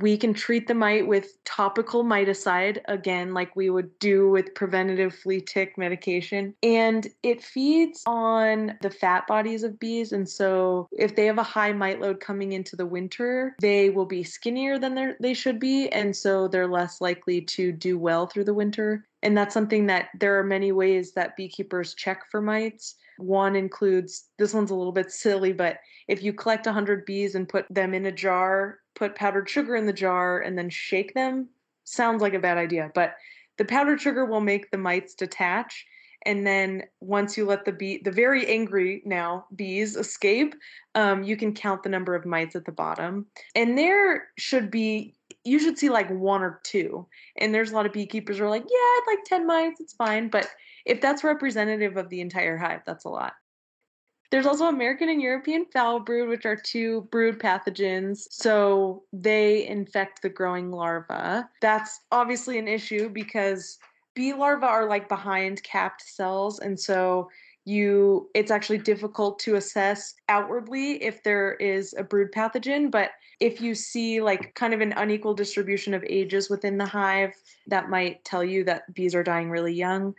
we 0.01 0.17
can 0.17 0.33
treat 0.33 0.67
the 0.67 0.73
mite 0.73 1.05
with 1.05 1.43
topical 1.45 2.03
miticide, 2.03 2.79
again, 2.85 3.33
like 3.33 3.55
we 3.55 3.69
would 3.69 3.97
do 3.99 4.27
with 4.29 4.55
preventative 4.55 5.13
flea 5.13 5.39
tick 5.39 5.77
medication. 5.77 6.55
And 6.63 7.07
it 7.21 7.43
feeds 7.43 8.01
on 8.07 8.75
the 8.81 8.89
fat 8.89 9.27
bodies 9.27 9.61
of 9.61 9.79
bees. 9.79 10.11
And 10.11 10.27
so 10.27 10.87
if 10.93 11.15
they 11.15 11.27
have 11.27 11.37
a 11.37 11.43
high 11.43 11.73
mite 11.73 12.01
load 12.01 12.19
coming 12.19 12.53
into 12.53 12.75
the 12.75 12.87
winter, 12.87 13.55
they 13.61 13.91
will 13.91 14.05
be 14.07 14.23
skinnier 14.23 14.79
than 14.79 15.15
they 15.19 15.33
should 15.35 15.59
be. 15.59 15.89
And 15.89 16.15
so 16.15 16.47
they're 16.47 16.67
less 16.67 16.99
likely 16.99 17.41
to 17.41 17.71
do 17.71 17.99
well 17.99 18.25
through 18.25 18.45
the 18.45 18.53
winter. 18.53 19.05
And 19.21 19.37
that's 19.37 19.53
something 19.53 19.85
that 19.87 20.09
there 20.19 20.39
are 20.39 20.43
many 20.43 20.71
ways 20.71 21.13
that 21.13 21.37
beekeepers 21.37 21.93
check 21.93 22.23
for 22.31 22.41
mites. 22.41 22.95
One 23.19 23.55
includes 23.55 24.25
this 24.39 24.55
one's 24.55 24.71
a 24.71 24.75
little 24.75 24.91
bit 24.91 25.11
silly, 25.11 25.53
but 25.53 25.77
if 26.07 26.23
you 26.23 26.33
collect 26.33 26.65
100 26.65 27.05
bees 27.05 27.35
and 27.35 27.47
put 27.47 27.65
them 27.69 27.93
in 27.93 28.07
a 28.07 28.11
jar 28.11 28.79
put 29.03 29.15
powdered 29.15 29.49
sugar 29.49 29.75
in 29.75 29.85
the 29.85 29.93
jar 29.93 30.39
and 30.39 30.57
then 30.57 30.69
shake 30.69 31.13
them 31.13 31.49
sounds 31.83 32.21
like 32.21 32.33
a 32.33 32.39
bad 32.39 32.57
idea, 32.57 32.91
but 32.95 33.15
the 33.57 33.65
powdered 33.65 34.01
sugar 34.01 34.25
will 34.25 34.41
make 34.41 34.71
the 34.71 34.77
mites 34.77 35.13
detach. 35.13 35.85
And 36.25 36.47
then 36.47 36.83
once 37.01 37.37
you 37.37 37.45
let 37.45 37.65
the 37.65 37.73
bee, 37.73 38.01
the 38.01 38.11
very 38.11 38.47
angry 38.47 39.01
now 39.05 39.45
bees 39.55 39.97
escape, 39.97 40.55
um, 40.95 41.23
you 41.23 41.35
can 41.35 41.53
count 41.53 41.83
the 41.83 41.89
number 41.89 42.15
of 42.15 42.25
mites 42.25 42.55
at 42.55 42.63
the 42.63 42.71
bottom. 42.71 43.25
And 43.55 43.77
there 43.77 44.29
should 44.37 44.71
be, 44.71 45.15
you 45.43 45.59
should 45.59 45.77
see 45.77 45.89
like 45.89 46.09
one 46.09 46.41
or 46.41 46.61
two. 46.63 47.05
And 47.37 47.53
there's 47.53 47.71
a 47.71 47.75
lot 47.75 47.85
of 47.85 47.91
beekeepers 47.91 48.37
who 48.37 48.45
are 48.45 48.49
like, 48.49 48.63
yeah, 48.63 48.77
I'd 48.77 49.03
like 49.07 49.25
10 49.25 49.45
mites, 49.45 49.81
it's 49.81 49.93
fine. 49.93 50.29
But 50.29 50.49
if 50.85 51.01
that's 51.01 51.25
representative 51.25 51.97
of 51.97 52.07
the 52.07 52.21
entire 52.21 52.57
hive, 52.57 52.83
that's 52.85 53.03
a 53.03 53.09
lot. 53.09 53.33
There's 54.33 54.47
also 54.47 54.65
American 54.65 55.09
and 55.09 55.21
European 55.21 55.65
foul 55.65 55.99
brood, 55.99 56.27
which 56.27 56.47
are 56.47 56.55
two 56.55 57.01
brood 57.11 57.37
pathogens. 57.37 58.25
So 58.31 59.03
they 59.13 59.67
infect 59.67 60.23
the 60.23 60.29
growing 60.29 60.71
larva. 60.71 61.47
That's 61.61 61.99
obviously 62.11 62.57
an 62.57 62.67
issue 62.67 63.09
because 63.09 63.77
bee 64.15 64.33
larvae 64.33 64.65
are 64.65 64.89
like 64.89 65.07
behind 65.07 65.61
capped 65.61 66.01
cells. 66.01 66.57
And 66.57 66.79
so 66.79 67.29
you 67.65 68.27
it's 68.33 68.49
actually 68.49 68.79
difficult 68.79 69.37
to 69.39 69.53
assess 69.53 70.15
outwardly 70.29 71.03
if 71.03 71.21
there 71.21 71.53
is 71.53 71.93
a 71.97 72.03
brood 72.03 72.29
pathogen 72.31 72.91
but 72.91 73.11
if 73.39 73.61
you 73.61 73.73
see 73.73 74.21
like 74.21 74.53
kind 74.53 74.73
of 74.73 74.81
an 74.81 74.93
unequal 74.97 75.33
distribution 75.33 75.93
of 75.93 76.03
ages 76.03 76.49
within 76.49 76.77
the 76.77 76.85
hive 76.85 77.33
that 77.67 77.89
might 77.89 78.23
tell 78.25 78.43
you 78.43 78.65
that 78.65 78.93
bees 78.93 79.15
are 79.15 79.23
dying 79.23 79.49
really 79.49 79.73
young 79.73 80.13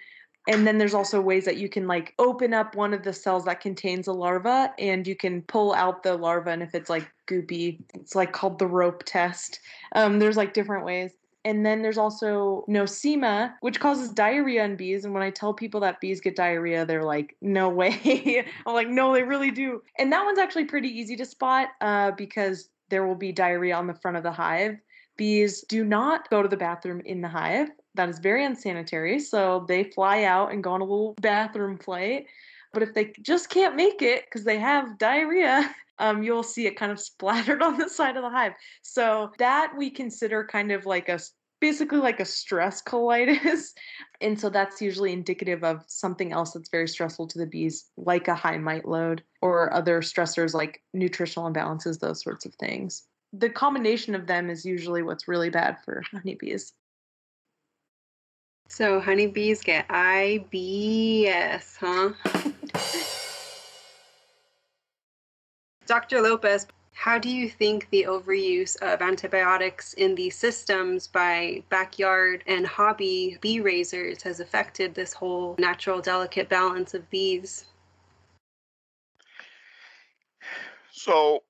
and 0.46 0.66
then 0.66 0.78
there's 0.78 0.94
also 0.94 1.20
ways 1.20 1.44
that 1.44 1.56
you 1.56 1.68
can 1.68 1.86
like 1.86 2.14
open 2.18 2.52
up 2.52 2.74
one 2.74 2.92
of 2.92 3.02
the 3.02 3.12
cells 3.12 3.44
that 3.44 3.60
contains 3.60 4.06
a 4.06 4.12
larva 4.12 4.72
and 4.78 5.06
you 5.06 5.16
can 5.16 5.42
pull 5.42 5.72
out 5.74 6.02
the 6.02 6.16
larva 6.16 6.50
and 6.50 6.62
if 6.62 6.74
it's 6.74 6.90
like 6.90 7.10
goopy 7.26 7.80
it's 7.94 8.14
like 8.14 8.32
called 8.32 8.58
the 8.58 8.66
rope 8.66 9.02
test 9.04 9.60
um, 9.94 10.18
there's 10.18 10.36
like 10.36 10.52
different 10.52 10.84
ways 10.84 11.12
and 11.46 11.64
then 11.64 11.82
there's 11.82 11.98
also 11.98 12.64
nosema, 12.68 13.52
which 13.60 13.78
causes 13.78 14.08
diarrhea 14.10 14.64
in 14.64 14.76
bees. 14.76 15.04
And 15.04 15.12
when 15.12 15.22
I 15.22 15.28
tell 15.28 15.52
people 15.52 15.78
that 15.80 16.00
bees 16.00 16.20
get 16.20 16.36
diarrhea, 16.36 16.86
they're 16.86 17.04
like, 17.04 17.36
no 17.42 17.68
way. 17.68 18.46
I'm 18.66 18.72
like, 18.74 18.88
no, 18.88 19.12
they 19.12 19.22
really 19.22 19.50
do. 19.50 19.82
And 19.98 20.10
that 20.10 20.24
one's 20.24 20.38
actually 20.38 20.64
pretty 20.64 20.88
easy 20.88 21.16
to 21.16 21.26
spot 21.26 21.68
uh, 21.82 22.12
because 22.12 22.70
there 22.88 23.06
will 23.06 23.14
be 23.14 23.30
diarrhea 23.30 23.76
on 23.76 23.86
the 23.86 23.94
front 23.94 24.16
of 24.16 24.22
the 24.22 24.32
hive. 24.32 24.78
Bees 25.16 25.62
do 25.68 25.84
not 25.84 26.30
go 26.30 26.42
to 26.42 26.48
the 26.48 26.56
bathroom 26.56 27.02
in 27.04 27.20
the 27.20 27.28
hive 27.28 27.68
that 27.94 28.08
is 28.08 28.18
very 28.18 28.44
unsanitary. 28.44 29.20
So 29.20 29.64
they 29.68 29.84
fly 29.84 30.24
out 30.24 30.52
and 30.52 30.62
go 30.62 30.72
on 30.72 30.80
a 30.80 30.84
little 30.84 31.14
bathroom 31.20 31.78
flight. 31.78 32.26
But 32.72 32.82
if 32.82 32.94
they 32.94 33.12
just 33.22 33.50
can't 33.50 33.76
make 33.76 34.02
it 34.02 34.24
because 34.24 34.44
they 34.44 34.58
have 34.58 34.98
diarrhea, 34.98 35.74
um, 35.98 36.22
you'll 36.22 36.42
see 36.42 36.66
it 36.66 36.76
kind 36.76 36.90
of 36.92 37.00
splattered 37.10 37.62
on 37.62 37.78
the 37.78 37.88
side 37.88 38.16
of 38.16 38.22
the 38.22 38.30
hive. 38.30 38.52
So 38.82 39.32
that 39.38 39.72
we 39.76 39.90
consider 39.90 40.44
kind 40.44 40.72
of 40.72 40.86
like 40.86 41.08
a 41.08 41.20
basically 41.60 41.98
like 41.98 42.20
a 42.20 42.26
stress 42.26 42.82
colitis. 42.82 43.68
and 44.20 44.38
so 44.38 44.50
that's 44.50 44.82
usually 44.82 45.12
indicative 45.12 45.64
of 45.64 45.82
something 45.86 46.32
else 46.32 46.52
that's 46.52 46.68
very 46.68 46.88
stressful 46.88 47.26
to 47.28 47.38
the 47.38 47.46
bees, 47.46 47.86
like 47.96 48.28
a 48.28 48.34
high 48.34 48.58
mite 48.58 48.86
load 48.86 49.22
or 49.40 49.72
other 49.72 50.00
stressors 50.00 50.52
like 50.52 50.82
nutritional 50.92 51.50
imbalances, 51.50 52.00
those 52.00 52.22
sorts 52.22 52.44
of 52.44 52.54
things. 52.56 53.04
The 53.32 53.48
combination 53.48 54.14
of 54.14 54.26
them 54.26 54.50
is 54.50 54.66
usually 54.66 55.02
what's 55.02 55.26
really 55.26 55.48
bad 55.48 55.78
for 55.84 56.02
honeybees. 56.12 56.72
So 58.68 59.00
honeybees 59.00 59.62
get 59.62 59.86
IBS, 59.88 61.76
huh? 61.78 62.12
Dr. 65.86 66.22
Lopez, 66.22 66.66
how 66.94 67.18
do 67.18 67.28
you 67.28 67.50
think 67.50 67.90
the 67.90 68.04
overuse 68.04 68.76
of 68.80 69.02
antibiotics 69.02 69.92
in 69.94 70.14
these 70.14 70.36
systems 70.36 71.06
by 71.08 71.62
backyard 71.68 72.42
and 72.46 72.66
hobby 72.66 73.36
bee 73.40 73.60
raisers 73.60 74.22
has 74.22 74.40
affected 74.40 74.94
this 74.94 75.12
whole 75.12 75.56
natural 75.58 76.00
delicate 76.00 76.48
balance 76.48 76.94
of 76.94 77.08
bees? 77.10 77.66
So 80.92 81.42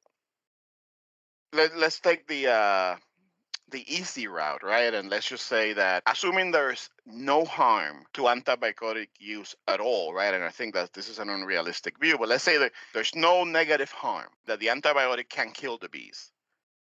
let, 1.53 1.73
us 1.73 2.01
take 2.01 2.27
the 2.27 2.49
uh, 2.49 2.97
the 3.75 3.93
easy 3.93 4.29
route, 4.29 4.63
right? 4.63 4.95
And 4.95 5.11
let's 5.11 5.29
just 5.29 5.47
say 5.47 5.73
that 5.73 6.05
assuming 6.07 6.53
there's 6.53 6.91
no 7.05 7.45
harm 7.45 8.05
to 8.13 8.23
antibiotic 8.23 9.09
use 9.19 9.57
at 9.67 9.81
all, 9.81 10.15
right? 10.15 10.33
And 10.33 10.45
I 10.45 10.51
think 10.51 10.75
that 10.75 10.93
this 10.93 11.09
is 11.09 11.19
an 11.19 11.29
unrealistic 11.29 11.99
view, 11.99 12.17
but 12.17 12.29
let's 12.29 12.45
say 12.45 12.57
that 12.59 12.71
there's 12.93 13.17
no 13.17 13.43
negative 13.43 13.91
harm, 13.91 14.29
that 14.47 14.61
the 14.61 14.69
antibiotic 14.69 15.29
can 15.29 15.51
kill 15.51 15.77
the 15.79 15.89
bees, 15.89 16.31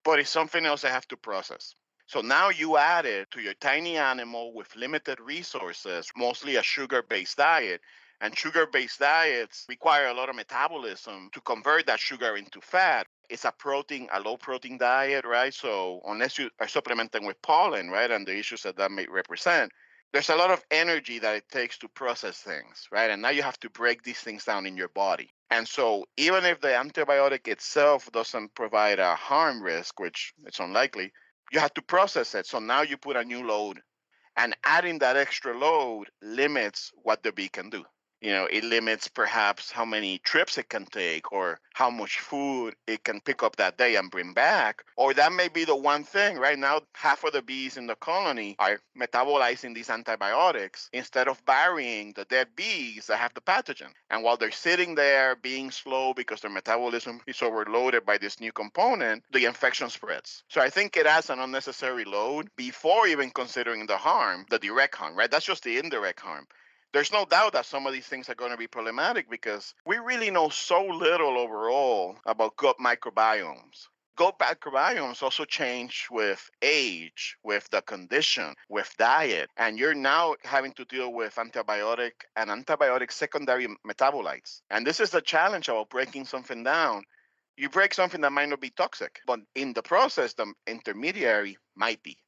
but 0.04 0.18
it's 0.18 0.28
something 0.28 0.66
else 0.66 0.84
I 0.84 0.88
have 0.88 1.06
to 1.08 1.16
process. 1.16 1.76
So 2.06 2.20
now 2.20 2.48
you 2.48 2.76
add 2.76 3.06
it 3.06 3.30
to 3.30 3.40
your 3.40 3.54
tiny 3.54 3.96
animal 3.96 4.52
with 4.52 4.74
limited 4.74 5.20
resources, 5.20 6.10
mostly 6.16 6.56
a 6.56 6.64
sugar 6.64 7.02
based 7.02 7.36
diet. 7.36 7.80
And 8.20 8.36
sugar 8.36 8.66
based 8.66 8.98
diets 8.98 9.66
require 9.68 10.08
a 10.08 10.14
lot 10.14 10.28
of 10.28 10.34
metabolism 10.34 11.30
to 11.32 11.40
convert 11.42 11.86
that 11.86 12.00
sugar 12.00 12.36
into 12.36 12.60
fat 12.60 13.06
it's 13.32 13.46
a 13.46 13.52
protein, 13.52 14.08
a 14.12 14.20
low 14.20 14.36
protein 14.36 14.76
diet, 14.76 15.24
right? 15.24 15.54
So 15.54 16.02
unless 16.06 16.38
you 16.38 16.50
are 16.60 16.68
supplementing 16.68 17.24
with 17.24 17.40
pollen, 17.40 17.88
right, 17.88 18.10
and 18.10 18.26
the 18.26 18.36
issues 18.36 18.62
that 18.62 18.76
that 18.76 18.90
may 18.90 19.06
represent, 19.10 19.72
there's 20.12 20.28
a 20.28 20.36
lot 20.36 20.50
of 20.50 20.62
energy 20.70 21.18
that 21.18 21.36
it 21.36 21.48
takes 21.48 21.78
to 21.78 21.88
process 21.88 22.36
things, 22.36 22.86
right? 22.92 23.10
And 23.10 23.22
now 23.22 23.30
you 23.30 23.42
have 23.42 23.58
to 23.60 23.70
break 23.70 24.02
these 24.02 24.18
things 24.18 24.44
down 24.44 24.66
in 24.66 24.76
your 24.76 24.90
body. 24.90 25.30
And 25.50 25.66
so 25.66 26.04
even 26.18 26.44
if 26.44 26.60
the 26.60 26.68
antibiotic 26.68 27.48
itself 27.48 28.12
doesn't 28.12 28.54
provide 28.54 28.98
a 28.98 29.14
harm 29.14 29.62
risk, 29.62 29.98
which 29.98 30.34
it's 30.44 30.60
unlikely, 30.60 31.10
you 31.52 31.60
have 31.60 31.72
to 31.74 31.82
process 31.82 32.34
it. 32.34 32.46
So 32.46 32.58
now 32.58 32.82
you 32.82 32.98
put 32.98 33.16
a 33.16 33.24
new 33.24 33.46
load 33.46 33.80
and 34.36 34.54
adding 34.64 34.98
that 34.98 35.16
extra 35.16 35.56
load 35.56 36.08
limits 36.20 36.92
what 37.02 37.22
the 37.22 37.32
bee 37.32 37.48
can 37.48 37.70
do 37.70 37.82
you 38.22 38.30
know 38.30 38.46
it 38.50 38.64
limits 38.64 39.08
perhaps 39.08 39.70
how 39.70 39.84
many 39.84 40.18
trips 40.18 40.56
it 40.56 40.68
can 40.68 40.86
take 40.86 41.32
or 41.32 41.58
how 41.74 41.90
much 41.90 42.20
food 42.20 42.74
it 42.86 43.02
can 43.02 43.20
pick 43.20 43.42
up 43.42 43.56
that 43.56 43.76
day 43.76 43.96
and 43.96 44.10
bring 44.10 44.32
back 44.32 44.84
or 44.96 45.12
that 45.14 45.32
may 45.32 45.48
be 45.48 45.64
the 45.64 45.74
one 45.74 46.04
thing. 46.04 46.38
Right 46.38 46.58
now 46.58 46.82
half 46.94 47.24
of 47.24 47.32
the 47.32 47.42
bees 47.42 47.76
in 47.76 47.86
the 47.86 47.96
colony 47.96 48.54
are 48.58 48.78
metabolizing 48.98 49.74
these 49.74 49.90
antibiotics 49.90 50.88
instead 50.92 51.28
of 51.28 51.44
burying 51.44 52.12
the 52.14 52.24
dead 52.26 52.48
bees 52.54 53.06
that 53.06 53.18
have 53.18 53.34
the 53.34 53.40
pathogen. 53.40 53.92
And 54.10 54.22
while 54.22 54.36
they're 54.36 54.50
sitting 54.50 54.94
there 54.94 55.34
being 55.36 55.70
slow 55.70 56.14
because 56.14 56.40
their 56.40 56.50
metabolism 56.50 57.20
is 57.26 57.42
overloaded 57.42 58.06
by 58.06 58.18
this 58.18 58.40
new 58.40 58.52
component 58.52 59.24
the 59.32 59.46
infection 59.46 59.90
spreads. 59.90 60.44
So 60.48 60.60
i 60.60 60.70
think 60.70 60.96
it 60.96 61.06
adds 61.06 61.30
an 61.30 61.40
unnecessary 61.40 62.04
load 62.04 62.48
before 62.56 63.06
even 63.08 63.30
considering 63.30 63.86
the 63.86 63.96
harm 63.96 64.46
the 64.50 64.58
direct 64.58 64.94
harm 64.94 65.16
right? 65.16 65.30
That's 65.30 65.46
just 65.46 65.64
the 65.64 65.78
indirect 65.78 66.20
harm 66.20 66.46
there's 66.92 67.12
no 67.12 67.24
doubt 67.24 67.54
that 67.54 67.66
some 67.66 67.86
of 67.86 67.92
these 67.92 68.06
things 68.06 68.28
are 68.28 68.34
going 68.34 68.50
to 68.50 68.56
be 68.56 68.66
problematic 68.66 69.30
because 69.30 69.74
we 69.86 69.96
really 69.96 70.30
know 70.30 70.48
so 70.50 70.84
little 70.84 71.38
overall 71.38 72.16
about 72.26 72.56
gut 72.56 72.76
microbiomes. 72.78 73.88
Gut 74.14 74.38
microbiomes 74.38 75.22
also 75.22 75.46
change 75.46 76.06
with 76.10 76.50
age, 76.60 77.36
with 77.42 77.66
the 77.70 77.80
condition, 77.80 78.54
with 78.68 78.94
diet, 78.98 79.48
and 79.56 79.78
you're 79.78 79.94
now 79.94 80.34
having 80.44 80.72
to 80.72 80.84
deal 80.84 81.14
with 81.14 81.34
antibiotic 81.36 82.12
and 82.36 82.50
antibiotic 82.50 83.10
secondary 83.10 83.66
metabolites. 83.86 84.60
And 84.70 84.86
this 84.86 85.00
is 85.00 85.10
the 85.10 85.22
challenge 85.22 85.68
about 85.68 85.88
breaking 85.88 86.26
something 86.26 86.62
down. 86.62 87.04
You 87.56 87.70
break 87.70 87.94
something 87.94 88.20
that 88.20 88.32
might 88.32 88.50
not 88.50 88.60
be 88.60 88.70
toxic, 88.70 89.20
but 89.26 89.40
in 89.54 89.72
the 89.72 89.82
process, 89.82 90.34
the 90.34 90.52
intermediary 90.66 91.56
might 91.74 92.02
be. 92.02 92.18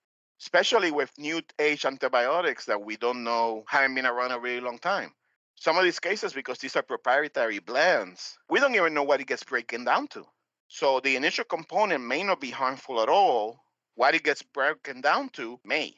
Especially 0.44 0.92
with 0.92 1.10
new 1.16 1.40
age 1.58 1.86
antibiotics 1.86 2.66
that 2.66 2.82
we 2.82 2.98
don't 2.98 3.24
know 3.24 3.64
haven't 3.66 3.94
been 3.94 4.04
around 4.04 4.30
a 4.30 4.38
really 4.38 4.60
long 4.60 4.78
time. 4.78 5.10
Some 5.54 5.78
of 5.78 5.84
these 5.84 5.98
cases, 5.98 6.34
because 6.34 6.58
these 6.58 6.76
are 6.76 6.82
proprietary 6.82 7.60
blends, 7.60 8.36
we 8.50 8.60
don't 8.60 8.74
even 8.74 8.92
know 8.92 9.04
what 9.04 9.22
it 9.22 9.26
gets 9.26 9.42
broken 9.42 9.84
down 9.84 10.06
to. 10.08 10.26
So 10.68 11.00
the 11.00 11.16
initial 11.16 11.44
component 11.44 12.04
may 12.04 12.22
not 12.22 12.42
be 12.42 12.50
harmful 12.50 13.00
at 13.00 13.08
all. 13.08 13.64
What 13.94 14.14
it 14.14 14.22
gets 14.22 14.42
broken 14.42 15.00
down 15.00 15.30
to 15.30 15.58
may. 15.64 15.94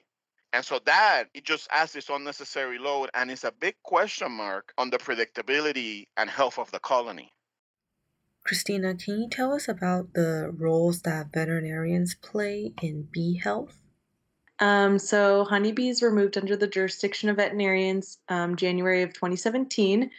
And 0.53 0.65
so 0.65 0.79
that 0.87 1.25
it 1.35 1.45
just 1.45 1.67
adds 1.73 1.93
this 1.93 2.09
unnecessary 2.09 2.79
load 2.79 3.11
and 3.15 3.33
it's 3.33 3.43
a 3.43 3.51
big 3.51 3.75
question 3.83 4.31
mark 4.31 4.73
on 4.79 4.91
the 4.91 4.99
predictability 4.99 6.07
and 6.17 6.31
health 6.31 6.61
of 6.61 6.71
the 6.71 6.79
colony. 6.79 7.33
Christina, 8.45 8.95
can 8.95 9.23
you 9.23 9.29
tell 9.29 9.53
us 9.53 9.67
about 9.69 10.15
the 10.15 10.55
roles 10.57 11.03
that 11.03 11.33
veterinarians 11.33 12.15
play 12.15 12.73
in 12.81 13.09
bee 13.11 13.41
health? 13.43 13.81
Um, 14.59 14.99
so, 14.99 15.45
honeybees 15.45 16.01
were 16.01 16.11
moved 16.11 16.39
under 16.39 16.57
the 16.57 16.67
jurisdiction 16.67 17.29
of 17.29 17.37
veterinarians 17.37 18.19
um, 18.29 18.57
January 18.57 19.03
of 19.03 19.13
2017. 19.13 20.11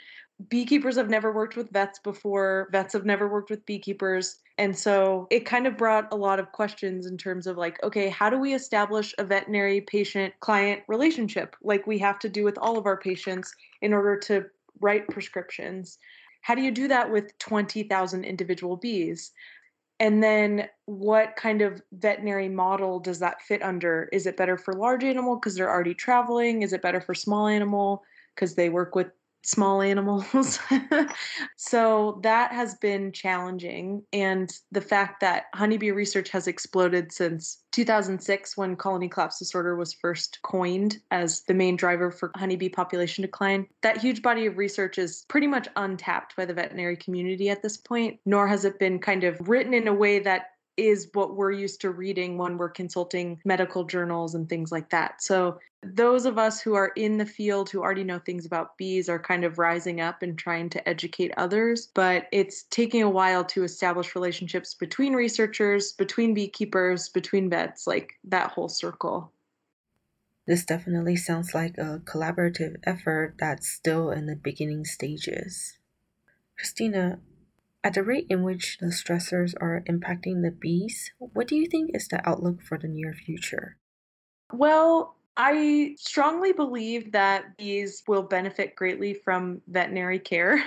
Beekeepers 0.49 0.97
have 0.97 1.09
never 1.09 1.31
worked 1.31 1.55
with 1.55 1.71
vets 1.71 1.97
before, 1.97 2.69
vets 2.71 2.93
have 2.93 3.05
never 3.05 3.27
worked 3.27 3.49
with 3.49 3.65
beekeepers. 3.65 4.39
And 4.59 4.77
so 4.77 5.27
it 5.31 5.45
kind 5.45 5.65
of 5.65 5.77
brought 5.77 6.11
a 6.11 6.15
lot 6.15 6.39
of 6.39 6.51
questions 6.51 7.07
in 7.07 7.17
terms 7.17 7.47
of 7.47 7.57
like, 7.57 7.81
okay, 7.83 8.09
how 8.09 8.29
do 8.29 8.39
we 8.39 8.53
establish 8.53 9.13
a 9.17 9.23
veterinary 9.23 9.81
patient 9.81 10.33
client 10.39 10.83
relationship 10.87 11.55
like 11.63 11.87
we 11.87 11.97
have 11.99 12.19
to 12.19 12.29
do 12.29 12.43
with 12.43 12.57
all 12.59 12.77
of 12.77 12.85
our 12.85 12.97
patients 12.97 13.55
in 13.81 13.93
order 13.93 14.17
to 14.19 14.45
write 14.79 15.07
prescriptions? 15.07 15.97
How 16.41 16.55
do 16.55 16.61
you 16.61 16.71
do 16.71 16.87
that 16.87 17.11
with 17.11 17.37
20,000 17.39 18.23
individual 18.23 18.77
bees? 18.77 19.31
And 19.99 20.21
then 20.21 20.69
what 20.85 21.35
kind 21.35 21.61
of 21.61 21.81
veterinary 21.91 22.49
model 22.49 22.99
does 22.99 23.19
that 23.19 23.41
fit 23.41 23.63
under? 23.63 24.09
Is 24.11 24.27
it 24.27 24.37
better 24.37 24.57
for 24.57 24.73
large 24.73 25.03
animal 25.03 25.35
because 25.35 25.55
they're 25.55 25.69
already 25.69 25.95
traveling? 25.95 26.61
Is 26.61 26.71
it 26.73 26.83
better 26.83 27.01
for 27.01 27.15
small 27.15 27.47
animal 27.47 28.03
because 28.35 28.55
they 28.55 28.69
work 28.69 28.93
with 28.93 29.07
small 29.43 29.81
animals. 29.81 30.59
so 31.57 32.19
that 32.23 32.51
has 32.51 32.75
been 32.75 33.11
challenging. 33.11 34.03
And 34.11 34.51
the 34.71 34.81
fact 34.81 35.21
that 35.21 35.45
honeybee 35.53 35.91
research 35.91 36.29
has 36.29 36.47
exploded 36.47 37.11
since 37.11 37.61
2006, 37.71 38.57
when 38.57 38.75
colony 38.75 39.07
collapse 39.07 39.39
disorder 39.39 39.75
was 39.75 39.93
first 39.93 40.39
coined 40.43 40.97
as 41.11 41.43
the 41.43 41.53
main 41.53 41.75
driver 41.75 42.11
for 42.11 42.31
honeybee 42.35 42.69
population 42.69 43.21
decline, 43.21 43.67
that 43.83 43.97
huge 43.97 44.21
body 44.21 44.45
of 44.47 44.57
research 44.57 44.97
is 44.97 45.25
pretty 45.27 45.47
much 45.47 45.67
untapped 45.75 46.35
by 46.35 46.45
the 46.45 46.53
veterinary 46.53 46.97
community 46.97 47.49
at 47.49 47.61
this 47.61 47.77
point, 47.77 48.19
nor 48.25 48.47
has 48.47 48.65
it 48.65 48.79
been 48.79 48.99
kind 48.99 49.23
of 49.23 49.47
written 49.47 49.73
in 49.73 49.87
a 49.87 49.93
way 49.93 50.19
that 50.19 50.47
is 50.77 51.09
what 51.13 51.35
we're 51.35 51.51
used 51.51 51.81
to 51.81 51.89
reading 51.89 52.37
when 52.37 52.57
we're 52.57 52.69
consulting 52.69 53.41
medical 53.43 53.83
journals 53.83 54.35
and 54.35 54.47
things 54.47 54.71
like 54.71 54.89
that. 54.91 55.21
So, 55.21 55.59
those 55.83 56.25
of 56.25 56.37
us 56.37 56.59
who 56.59 56.73
are 56.73 56.91
in 56.95 57.17
the 57.17 57.25
field 57.25 57.69
who 57.69 57.81
already 57.81 58.03
know 58.03 58.19
things 58.19 58.45
about 58.45 58.77
bees 58.77 59.09
are 59.09 59.19
kind 59.19 59.43
of 59.43 59.59
rising 59.59 60.01
up 60.01 60.23
and 60.23 60.37
trying 60.37 60.69
to 60.71 60.89
educate 60.89 61.31
others. 61.37 61.89
But 61.93 62.27
it's 62.31 62.63
taking 62.63 63.03
a 63.03 63.09
while 63.09 63.45
to 63.45 63.63
establish 63.63 64.15
relationships 64.15 64.73
between 64.73 65.13
researchers, 65.13 65.93
between 65.93 66.33
beekeepers, 66.33 67.09
between 67.09 67.49
vets, 67.49 67.85
like 67.85 68.13
that 68.23 68.51
whole 68.51 68.69
circle. 68.69 69.31
This 70.47 70.63
definitely 70.63 71.17
sounds 71.17 71.53
like 71.53 71.77
a 71.77 72.01
collaborative 72.05 72.77
effort 72.85 73.35
that's 73.37 73.67
still 73.67 74.11
in 74.11 74.27
the 74.27 74.35
beginning 74.35 74.85
stages. 74.85 75.77
Christina, 76.57 77.19
at 77.87 77.93
the 77.93 78.03
rate 78.03 78.27
in 78.29 78.43
which 78.43 78.79
the 78.79 78.87
stressors 78.87 79.53
are 79.61 79.81
impacting 79.89 80.41
the 80.41 80.51
bees, 80.51 81.13
what 81.19 81.47
do 81.47 81.55
you 81.55 81.65
think 81.67 81.89
is 81.93 82.09
the 82.09 82.19
outlook 82.27 82.61
for 82.61 82.77
the 82.77 82.87
near 82.89 83.13
future? 83.13 83.77
Well, 84.51 85.15
I 85.37 85.95
strongly 85.97 86.51
believe 86.51 87.13
that 87.13 87.55
bees 87.55 88.03
will 88.05 88.23
benefit 88.23 88.75
greatly 88.75 89.13
from 89.13 89.61
veterinary 89.69 90.19
care. 90.19 90.61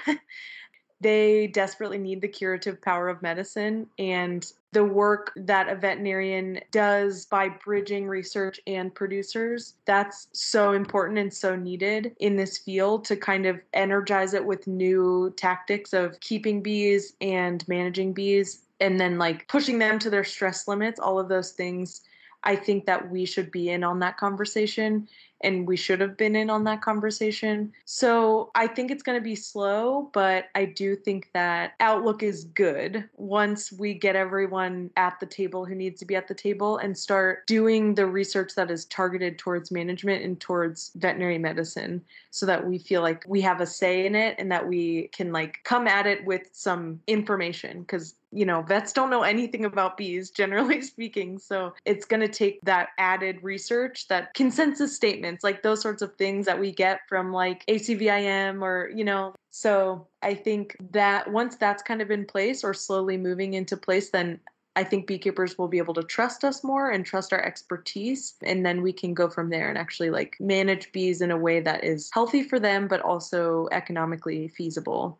they 1.02 1.48
desperately 1.48 1.98
need 1.98 2.22
the 2.22 2.28
curative 2.28 2.80
power 2.80 3.10
of 3.10 3.20
medicine 3.20 3.88
and 3.98 4.50
the 4.72 4.84
work 4.84 5.32
that 5.36 5.68
a 5.68 5.74
veterinarian 5.74 6.60
does 6.70 7.26
by 7.26 7.48
bridging 7.48 8.06
research 8.06 8.60
and 8.66 8.94
producers. 8.94 9.74
That's 9.84 10.28
so 10.32 10.72
important 10.72 11.18
and 11.18 11.32
so 11.32 11.56
needed 11.56 12.14
in 12.20 12.36
this 12.36 12.58
field 12.58 13.04
to 13.06 13.16
kind 13.16 13.46
of 13.46 13.60
energize 13.72 14.32
it 14.34 14.44
with 14.44 14.66
new 14.66 15.32
tactics 15.36 15.92
of 15.92 16.20
keeping 16.20 16.62
bees 16.62 17.14
and 17.20 17.66
managing 17.66 18.12
bees 18.12 18.62
and 18.80 18.98
then 18.98 19.18
like 19.18 19.48
pushing 19.48 19.78
them 19.78 19.98
to 19.98 20.10
their 20.10 20.24
stress 20.24 20.66
limits 20.66 21.00
all 21.00 21.18
of 21.18 21.28
those 21.28 21.52
things 21.52 22.02
I 22.42 22.56
think 22.56 22.86
that 22.86 23.10
we 23.10 23.26
should 23.26 23.50
be 23.50 23.68
in 23.68 23.84
on 23.84 23.98
that 24.00 24.16
conversation 24.16 25.08
and 25.42 25.66
we 25.66 25.76
should 25.76 26.00
have 26.00 26.16
been 26.16 26.36
in 26.36 26.50
on 26.50 26.64
that 26.64 26.82
conversation. 26.82 27.72
So 27.84 28.50
I 28.54 28.66
think 28.66 28.90
it's 28.90 29.02
going 29.02 29.18
to 29.18 29.24
be 29.24 29.36
slow, 29.36 30.10
but 30.12 30.46
I 30.54 30.66
do 30.66 30.96
think 30.96 31.30
that 31.34 31.72
outlook 31.80 32.22
is 32.22 32.44
good 32.44 33.08
once 33.16 33.72
we 33.72 33.94
get 33.94 34.16
everyone 34.16 34.90
at 34.96 35.18
the 35.20 35.26
table 35.26 35.64
who 35.64 35.74
needs 35.74 35.98
to 36.00 36.06
be 36.06 36.16
at 36.16 36.28
the 36.28 36.34
table 36.34 36.78
and 36.78 36.96
start 36.96 37.46
doing 37.46 37.94
the 37.94 38.06
research 38.06 38.54
that 38.54 38.70
is 38.70 38.84
targeted 38.86 39.38
towards 39.38 39.70
management 39.70 40.24
and 40.24 40.40
towards 40.40 40.92
veterinary 40.96 41.38
medicine 41.38 42.02
so 42.30 42.46
that 42.46 42.66
we 42.66 42.78
feel 42.78 43.02
like 43.02 43.24
we 43.26 43.40
have 43.40 43.60
a 43.60 43.66
say 43.66 44.06
in 44.06 44.14
it 44.14 44.36
and 44.38 44.50
that 44.50 44.66
we 44.66 45.08
can 45.08 45.32
like 45.32 45.58
come 45.64 45.86
at 45.86 46.06
it 46.06 46.24
with 46.24 46.48
some 46.52 47.00
information 47.06 47.80
because 47.80 48.14
you 48.32 48.46
know, 48.46 48.62
vets 48.62 48.92
don't 48.92 49.10
know 49.10 49.22
anything 49.22 49.64
about 49.64 49.96
bees, 49.96 50.30
generally 50.40 50.80
speaking. 50.82 51.38
So 51.38 51.74
it's 51.84 52.04
going 52.04 52.20
to 52.20 52.28
take 52.28 52.60
that 52.62 52.90
added 52.98 53.38
research, 53.42 54.08
that 54.08 54.34
consensus 54.34 54.94
like 55.42 55.62
those 55.62 55.80
sorts 55.80 56.02
of 56.02 56.14
things 56.16 56.46
that 56.46 56.58
we 56.58 56.72
get 56.72 57.00
from 57.08 57.32
like 57.32 57.64
ACVIM 57.66 58.62
or, 58.62 58.90
you 58.94 59.04
know. 59.04 59.34
So 59.50 60.06
I 60.22 60.34
think 60.34 60.76
that 60.92 61.30
once 61.30 61.56
that's 61.56 61.82
kind 61.82 62.02
of 62.02 62.10
in 62.10 62.24
place 62.24 62.64
or 62.64 62.74
slowly 62.74 63.16
moving 63.16 63.54
into 63.54 63.76
place, 63.76 64.10
then 64.10 64.40
I 64.76 64.84
think 64.84 65.06
beekeepers 65.06 65.58
will 65.58 65.68
be 65.68 65.78
able 65.78 65.94
to 65.94 66.02
trust 66.02 66.44
us 66.44 66.62
more 66.62 66.90
and 66.90 67.04
trust 67.04 67.32
our 67.32 67.42
expertise. 67.42 68.34
And 68.42 68.64
then 68.64 68.82
we 68.82 68.92
can 68.92 69.14
go 69.14 69.28
from 69.28 69.50
there 69.50 69.68
and 69.68 69.76
actually 69.76 70.10
like 70.10 70.36
manage 70.40 70.92
bees 70.92 71.20
in 71.20 71.30
a 71.30 71.36
way 71.36 71.60
that 71.60 71.84
is 71.84 72.10
healthy 72.12 72.42
for 72.42 72.60
them, 72.60 72.86
but 72.86 73.00
also 73.00 73.68
economically 73.72 74.48
feasible. 74.48 75.18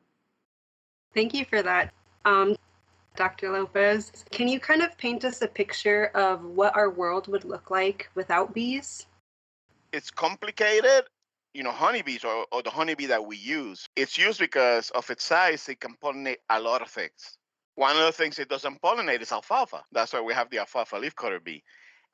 Thank 1.15 1.35
you 1.35 1.45
for 1.45 1.63
that. 1.63 1.93
Um, 2.25 2.55
Dr. 3.17 3.51
Lopez. 3.51 4.25
Can 4.31 4.49
you 4.49 4.61
kind 4.61 4.83
of 4.83 4.97
paint 4.97 5.25
us 5.25 5.43
a 5.43 5.49
picture 5.49 6.07
of 6.15 6.45
what 6.45 6.77
our 6.77 6.91
world 6.91 7.27
would 7.29 7.45
look 7.45 7.71
like 7.71 8.09
without 8.15 8.55
bees? 8.55 9.07
It's 9.93 10.11
complicated. 10.11 11.05
You 11.53 11.65
know, 11.65 11.73
honeybees 11.73 12.25
or, 12.25 12.47
or 12.53 12.63
the 12.63 12.71
honeybee 12.71 13.07
that 13.07 13.27
we 13.27 13.37
use, 13.37 13.89
it's 13.97 14.17
used 14.17 14.39
because 14.39 14.91
of 14.91 15.11
its 15.11 15.25
size, 15.25 15.69
it 15.69 15.81
can 15.81 15.97
pollinate 16.01 16.37
a 16.49 16.61
lot 16.61 16.81
of 16.81 16.89
things. 16.89 17.39
One 17.75 17.97
of 17.97 18.05
the 18.05 18.13
things 18.13 18.39
it 18.39 18.49
doesn't 18.49 18.81
pollinate 18.81 19.21
is 19.21 19.33
alfalfa. 19.33 19.83
That's 19.91 20.13
why 20.13 20.21
we 20.21 20.33
have 20.33 20.49
the 20.51 20.61
alfalfa 20.61 20.97
leafcutter 20.97 21.43
bee. 21.43 21.65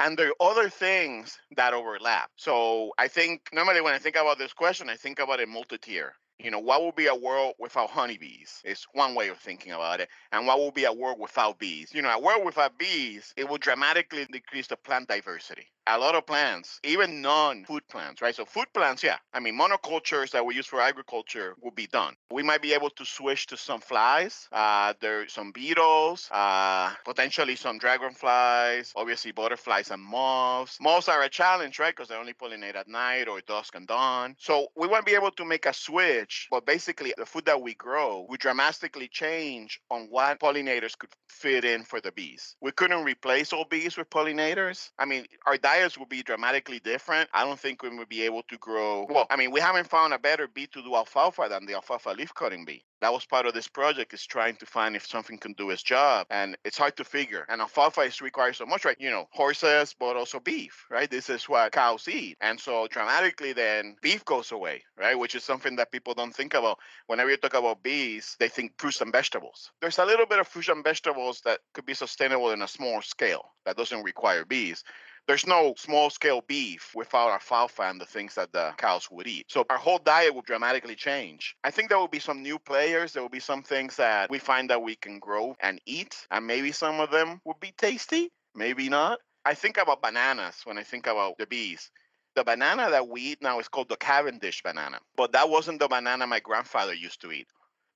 And 0.01 0.17
there 0.17 0.29
are 0.29 0.51
other 0.51 0.71
things 0.71 1.39
that 1.57 1.75
overlap. 1.75 2.31
So 2.37 2.93
I 2.97 3.09
think 3.09 3.43
normally 3.53 3.83
when 3.83 3.93
I 3.93 3.99
think 3.99 4.17
about 4.17 4.39
this 4.39 4.55
question, 4.55 4.89
I 4.89 4.97
think 4.97 5.19
about 5.19 5.43
a 5.43 5.47
multi-tier. 5.47 6.15
You 6.39 6.51
know, 6.51 6.59
what 6.59 6.83
would 6.83 6.97
be 6.97 7.07
a 7.07 7.15
world 7.15 7.55
without 7.59 7.91
honeybees? 7.91 8.61
It's 8.65 8.87
one 8.93 9.15
way 9.15 9.29
of 9.29 9.39
thinking 9.39 9.73
about 9.73 10.01
it. 10.01 10.09
And 10.33 10.47
what 10.47 10.61
would 10.61 10.75
be 10.75 10.85
a 10.85 10.93
world 10.93 11.19
without 11.19 11.59
bees? 11.59 11.95
You 11.95 12.03
know, 12.03 12.11
a 12.11 12.21
world 12.21 12.45
without 12.45 12.79
bees, 12.79 13.33
it 13.37 13.49
would 13.49 13.63
dramatically 13.63 14.27
decrease 14.27 14.67
the 14.67 14.77
plant 14.77 15.09
diversity 15.09 15.69
a 15.87 15.99
lot 15.99 16.15
of 16.15 16.27
plants, 16.27 16.81
even 16.83 17.23
non-food 17.23 17.87
plants, 17.89 18.21
right? 18.21 18.35
So 18.35 18.45
food 18.45 18.67
plants, 18.75 19.03
yeah. 19.03 19.19
I 19.33 19.41
mean, 19.41 19.59
monocultures 19.59 20.31
that 20.33 20.45
we 20.45 20.55
use 20.55 20.67
for 20.67 20.81
agriculture 20.81 21.55
will 21.61 21.71
be 21.71 21.87
done. 21.87 22.17
We 22.31 22.43
might 22.43 22.61
be 22.61 22.75
able 22.75 22.91
to 22.91 23.05
switch 23.05 23.47
to 23.49 23.57
some 23.57 23.81
flies. 23.81 24.49
Uh, 24.51 24.95
there's 25.01 25.33
some 25.33 25.53
beetles, 25.53 26.29
uh, 26.33 26.93
potentially 27.05 27.57
some 27.57 27.79
dragonflies, 27.79 28.93
obviously 28.97 29.33
butterflies 29.33 29.91
and 29.91 30.03
moths. 30.03 30.79
Moths 30.81 31.09
are 31.09 31.23
a 31.23 31.29
challenge, 31.29 31.79
right? 31.79 31.95
Because 31.95 32.09
they 32.09 32.17
only 32.17 32.35
pollinate 32.35 32.75
at 32.75 32.89
night 32.89 33.29
or 33.29 33.41
dusk 33.41 33.77
and 33.77 33.87
dawn. 33.87 34.35
So 34.39 34.69
we 34.75 34.89
won't 34.89 35.07
be 35.07 35.15
able 35.15 35.31
to 35.33 35.45
make 35.45 35.67
a 35.67 35.73
switch, 35.73 36.26
but 36.51 36.67
basically 36.67 37.15
the 37.17 37.27
food 37.27 37.47
that 37.47 37.61
we 37.61 37.75
grow 37.75 38.27
would 38.29 38.41
dramatically 38.41 39.09
change 39.09 39.81
on 39.91 40.07
what 40.11 40.41
pollinators 40.41 40.99
could 40.99 41.11
fit 41.29 41.65
in 41.65 41.85
for 41.85 42.01
the 42.01 42.13
bees. 42.13 42.57
We 42.61 42.73
couldn't 42.73 43.05
replace 43.05 43.53
all 43.53 43.65
bees 43.65 43.97
with 43.97 44.11
pollinators. 44.11 44.91
I 44.99 45.05
mean, 45.05 45.27
our 45.47 45.57
diets 45.57 45.99
will 45.99 46.07
be 46.07 46.23
dramatically 46.23 46.81
different. 46.81 47.29
I 47.33 47.45
don't 47.45 47.59
think 47.59 47.83
we 47.83 47.97
would 47.97 48.09
be 48.09 48.23
able 48.23 48.43
to 48.45 48.59
grow. 48.59 49.07
Well, 49.09 49.27
I 49.31 49.37
mean, 49.37 49.51
we 49.51 49.61
haven't 49.61 49.89
found 49.89 50.13
a 50.13 50.19
better 50.19 50.49
bee 50.49 50.67
to 50.69 50.83
do 50.83 50.95
alfalfa 50.95 51.47
than 51.49 51.67
the 51.67 51.75
alfalfa 51.75 52.11
leaf 52.11 52.35
cutting 52.35 52.65
bee 52.65 52.85
that 53.01 53.13
was 53.13 53.25
part 53.27 53.47
of 53.47 53.55
this 53.55 53.69
project 53.69 54.15
is 54.15 54.25
trying 54.25 54.57
to 54.57 54.67
find 54.67 54.97
if 54.97 55.07
something 55.07 55.39
can 55.39 55.53
do 55.53 55.71
its 55.71 55.83
job 55.83 56.27
and 56.31 56.57
it's 56.65 56.79
hard 56.79 56.97
to 56.97 57.05
figure. 57.05 57.45
And 57.49 57.61
alfalfa 57.61 58.03
is 58.03 58.21
required 58.21 58.57
so 58.57 58.67
much 58.67 58.85
right? 58.85 58.97
You 58.99 59.11
know 59.11 59.29
horses 59.33 59.95
but 59.99 60.17
also 60.17 60.41
beef 60.41 60.87
right? 60.91 61.11
This 61.11 61.29
is 61.29 61.49
what 61.49 61.73
cows 61.73 62.09
eat. 62.09 62.37
And 62.41 62.59
so 62.59 62.87
dramatically 62.91 63.53
then 63.53 63.97
beef 64.03 64.25
goes 64.25 64.53
away 64.53 64.83
right? 64.99 65.19
Which 65.19 65.35
is 65.35 65.45
something 65.45 65.77
that 65.77 65.93
people 65.93 66.15
don't 66.15 66.35
think 66.35 66.55
about. 66.55 66.79
Whenever 67.07 67.31
you 67.31 67.37
talk 67.37 67.55
about 67.55 67.83
bees 67.83 68.37
they 68.39 68.49
think 68.49 68.73
fruits 68.79 69.01
and 69.01 69.13
vegetables. 69.13 69.71
There's 69.81 69.99
a 69.99 70.05
little 70.05 70.27
bit 70.27 70.39
of 70.39 70.49
fruits 70.49 70.69
and 70.69 70.85
vegetables 70.85 71.41
that 71.45 71.61
could 71.75 71.87
be 71.87 71.95
sustainable 71.95 72.51
in 72.51 72.63
a 72.63 72.69
small 72.69 73.03
scale 73.03 73.53
that 73.65 73.77
doesn't 73.77 74.03
require 74.03 74.45
bees 74.45 74.85
There's 75.27 75.47
no 75.47 75.75
small 75.77 76.11
scale 76.11 76.41
beef 76.47 76.93
without 76.95 77.31
alfalfa 77.31 77.83
and 77.83 78.01
the 78.01 78.07
things 78.07 78.37
that 78.37 78.53
the 78.53 78.73
cows 78.77 79.11
would 79.11 79.27
eat. 79.27 79.47
So 79.49 79.65
our 79.69 79.77
whole 79.77 79.99
diet 79.99 80.35
would 80.35 80.45
dramatically 80.45 80.95
change. 80.95 81.57
I 81.65 81.73
think 81.73 81.89
there 81.89 81.99
will 81.99 82.07
be 82.07 82.21
some 82.21 82.43
new 82.43 82.61
players. 82.61 83.13
There 83.13 83.23
will 83.23 83.29
be 83.29 83.41
some 83.41 83.65
things 83.65 83.97
that 83.97 84.31
we 84.31 84.39
find 84.39 84.71
that 84.71 84.83
we 84.83 84.95
can 84.95 85.19
grow 85.19 85.57
and 85.61 85.81
eat, 85.85 86.15
and 86.31 86.47
maybe 86.47 86.71
some 86.71 87.01
of 87.01 87.11
them 87.11 87.41
would 87.45 87.59
be 87.59 87.73
tasty, 87.77 88.31
maybe 88.55 88.89
not. 88.89 89.19
I 89.45 89.55
think 89.55 89.79
about 89.79 90.03
bananas 90.03 90.61
when 90.65 90.79
I 90.79 90.85
think 90.85 91.07
about 91.09 91.39
the 91.39 91.47
bees. 91.47 91.91
The 92.37 92.45
banana 92.45 92.91
that 92.91 93.09
we 93.09 93.23
eat 93.23 93.43
now 93.43 93.59
is 93.59 93.69
called 93.69 93.89
the 93.89 93.97
Cavendish 93.97 94.63
banana, 94.63 95.01
but 95.17 95.33
that 95.33 95.49
wasn't 95.49 95.81
the 95.81 95.89
banana 95.89 96.27
my 96.27 96.41
grandfather 96.41 96.95
used 96.95 97.21
to 97.23 97.33
eat. 97.33 97.49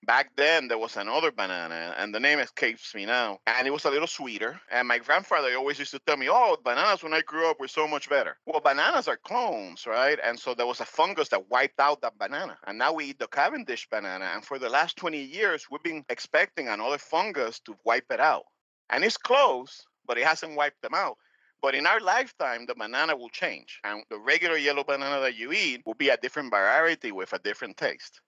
Back 0.07 0.35
then, 0.35 0.67
there 0.69 0.79
was 0.79 0.97
another 0.97 1.31
banana, 1.31 1.95
and 1.99 2.15
the 2.15 2.21
name 2.21 2.39
escapes 2.39 2.95
me 2.95 3.05
now. 3.05 3.39
And 3.47 3.67
it 3.67 3.71
was 3.71 3.85
a 3.85 3.91
little 3.91 4.07
sweeter. 4.07 4.59
And 4.71 4.89
my 4.89 4.99
grandfather 4.99 5.55
always 5.55 5.79
used 5.79 5.91
to 5.91 5.99
tell 5.99 6.17
me, 6.17 6.29
oh, 6.31 6.57
bananas 6.65 7.03
when 7.03 7.13
I 7.13 7.21
grew 7.21 7.51
up 7.51 7.61
were 7.61 7.69
so 7.69 7.87
much 7.87 8.09
better. 8.09 8.39
Well, 8.47 8.61
bananas 8.61 9.09
are 9.09 9.19
clones, 9.19 9.87
right? 9.87 10.19
And 10.25 10.39
so 10.39 10.55
there 10.55 10.67
was 10.67 10.81
a 10.81 10.87
fungus 10.87 11.29
that 11.29 11.51
wiped 11.51 11.79
out 11.79 12.01
that 12.01 12.19
banana. 12.19 12.57
And 12.67 12.79
now 12.79 12.95
we 12.95 13.07
eat 13.07 13.19
the 13.19 13.27
Cavendish 13.29 13.89
banana. 13.91 14.31
And 14.35 14.43
for 14.43 14.59
the 14.59 14.71
last 14.71 14.97
20 14.97 15.23
years, 15.23 15.67
we've 15.71 15.83
been 15.83 16.05
expecting 16.09 16.69
another 16.69 16.99
fungus 16.99 17.61
to 17.61 17.77
wipe 17.85 18.11
it 18.11 18.21
out. 18.21 18.45
And 18.89 19.05
it's 19.05 19.19
close, 19.19 19.87
but 20.07 20.17
it 20.17 20.25
hasn't 20.25 20.57
wiped 20.57 20.81
them 20.81 20.95
out. 20.95 21.19
But 21.61 21.75
in 21.75 21.87
our 21.87 22.01
lifetime, 22.01 22.65
the 22.65 22.75
banana 22.75 23.15
will 23.15 23.29
change. 23.29 23.81
And 23.85 24.03
the 24.09 24.19
regular 24.19 24.57
yellow 24.57 24.83
banana 24.83 25.21
that 25.21 25.37
you 25.37 25.53
eat 25.53 25.83
will 25.85 25.95
be 25.95 26.09
a 26.09 26.17
different 26.17 26.51
variety 26.51 27.13
with 27.13 27.35
a 27.35 27.39
different 27.39 27.77
taste. 27.77 28.23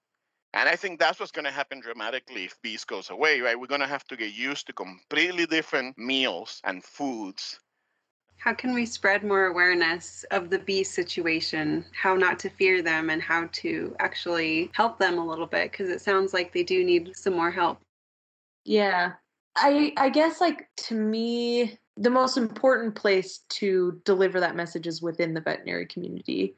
And 0.54 0.68
I 0.68 0.76
think 0.76 0.98
that's 0.98 1.18
what's 1.18 1.32
going 1.32 1.46
to 1.46 1.50
happen 1.50 1.80
dramatically 1.80 2.44
if 2.44 2.60
bees 2.60 2.84
goes 2.84 3.08
away, 3.08 3.40
right? 3.40 3.58
We're 3.58 3.66
going 3.66 3.80
to 3.80 3.86
have 3.86 4.04
to 4.08 4.16
get 4.16 4.34
used 4.34 4.66
to 4.66 4.72
completely 4.72 5.46
different 5.46 5.96
meals 5.96 6.60
and 6.64 6.84
foods. 6.84 7.58
How 8.36 8.52
can 8.52 8.74
we 8.74 8.84
spread 8.84 9.22
more 9.22 9.46
awareness 9.46 10.24
of 10.30 10.50
the 10.50 10.58
bee 10.58 10.82
situation, 10.82 11.84
how 11.92 12.16
not 12.16 12.38
to 12.40 12.50
fear 12.50 12.82
them, 12.82 13.08
and 13.08 13.22
how 13.22 13.48
to 13.52 13.94
actually 14.00 14.70
help 14.74 14.98
them 14.98 15.16
a 15.16 15.24
little 15.24 15.46
bit? 15.46 15.70
Because 15.70 15.88
it 15.88 16.00
sounds 16.00 16.34
like 16.34 16.52
they 16.52 16.64
do 16.64 16.84
need 16.84 17.16
some 17.16 17.34
more 17.34 17.52
help. 17.52 17.78
Yeah. 18.64 19.12
I 19.56 19.92
I 19.96 20.08
guess 20.08 20.40
like 20.40 20.68
to 20.88 20.94
me 20.94 21.78
the 21.96 22.10
most 22.10 22.36
important 22.36 22.94
place 22.94 23.40
to 23.50 24.00
deliver 24.04 24.40
that 24.40 24.56
message 24.56 24.86
is 24.86 25.02
within 25.02 25.34
the 25.34 25.40
veterinary 25.40 25.86
community 25.86 26.56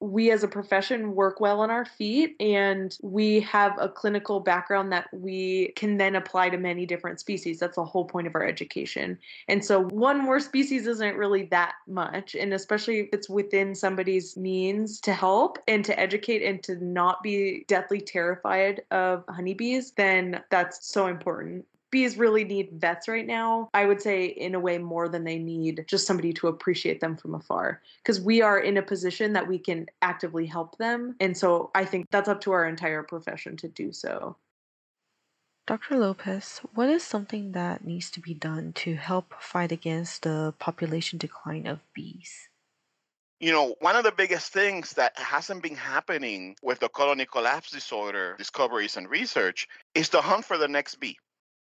we 0.00 0.30
as 0.30 0.42
a 0.42 0.48
profession 0.48 1.14
work 1.14 1.40
well 1.40 1.60
on 1.60 1.70
our 1.70 1.84
feet 1.84 2.36
and 2.38 2.98
we 3.02 3.40
have 3.40 3.72
a 3.80 3.88
clinical 3.88 4.40
background 4.40 4.92
that 4.92 5.08
we 5.12 5.72
can 5.76 5.96
then 5.96 6.16
apply 6.16 6.50
to 6.50 6.58
many 6.58 6.84
different 6.84 7.18
species. 7.18 7.58
That's 7.58 7.76
the 7.76 7.84
whole 7.84 8.04
point 8.04 8.26
of 8.26 8.34
our 8.34 8.44
education. 8.44 9.18
And 9.48 9.64
so 9.64 9.80
one 9.80 10.22
more 10.22 10.38
species 10.38 10.86
isn't 10.86 11.16
really 11.16 11.44
that 11.44 11.74
much. 11.86 12.34
And 12.34 12.52
especially 12.52 13.00
if 13.00 13.08
it's 13.12 13.30
within 13.30 13.74
somebody's 13.74 14.36
means 14.36 15.00
to 15.00 15.14
help 15.14 15.58
and 15.66 15.84
to 15.86 15.98
educate 15.98 16.44
and 16.44 16.62
to 16.64 16.76
not 16.84 17.22
be 17.22 17.64
deathly 17.66 18.00
terrified 18.00 18.82
of 18.90 19.24
honeybees, 19.28 19.92
then 19.92 20.42
that's 20.50 20.86
so 20.86 21.06
important 21.06 21.64
bees 21.96 22.18
really 22.18 22.44
need 22.44 22.68
vets 22.72 23.08
right 23.08 23.26
now. 23.26 23.70
I 23.72 23.86
would 23.86 24.02
say, 24.02 24.26
in 24.26 24.54
a 24.54 24.60
way, 24.60 24.76
more 24.76 25.08
than 25.08 25.24
they 25.24 25.38
need 25.38 25.86
just 25.88 26.06
somebody 26.06 26.34
to 26.34 26.48
appreciate 26.48 27.00
them 27.00 27.16
from 27.16 27.34
afar. 27.34 27.80
Because 28.02 28.20
we 28.20 28.42
are 28.42 28.58
in 28.58 28.76
a 28.76 28.82
position 28.82 29.32
that 29.32 29.48
we 29.48 29.58
can 29.58 29.86
actively 30.02 30.44
help 30.44 30.76
them. 30.76 31.16
And 31.20 31.34
so 31.34 31.70
I 31.74 31.86
think 31.86 32.04
that's 32.10 32.28
up 32.28 32.42
to 32.42 32.52
our 32.52 32.68
entire 32.68 33.02
profession 33.02 33.56
to 33.56 33.68
do 33.68 33.92
so. 33.92 34.36
Dr. 35.66 35.96
Lopez, 35.96 36.60
what 36.74 36.90
is 36.90 37.02
something 37.02 37.52
that 37.52 37.86
needs 37.86 38.10
to 38.10 38.20
be 38.20 38.34
done 38.34 38.74
to 38.74 38.96
help 38.96 39.32
fight 39.40 39.72
against 39.72 40.22
the 40.22 40.52
population 40.58 41.18
decline 41.18 41.66
of 41.66 41.80
bees? 41.94 42.50
You 43.40 43.52
know, 43.52 43.74
one 43.80 43.96
of 43.96 44.04
the 44.04 44.12
biggest 44.12 44.52
things 44.52 44.92
that 44.92 45.18
hasn't 45.18 45.62
been 45.62 45.76
happening 45.76 46.56
with 46.62 46.80
the 46.80 46.90
colony 46.90 47.24
collapse 47.24 47.70
disorder 47.70 48.34
discoveries 48.36 48.98
and 48.98 49.08
research 49.08 49.66
is 49.94 50.10
the 50.10 50.20
hunt 50.20 50.44
for 50.44 50.58
the 50.58 50.68
next 50.68 50.96
bee. 50.96 51.16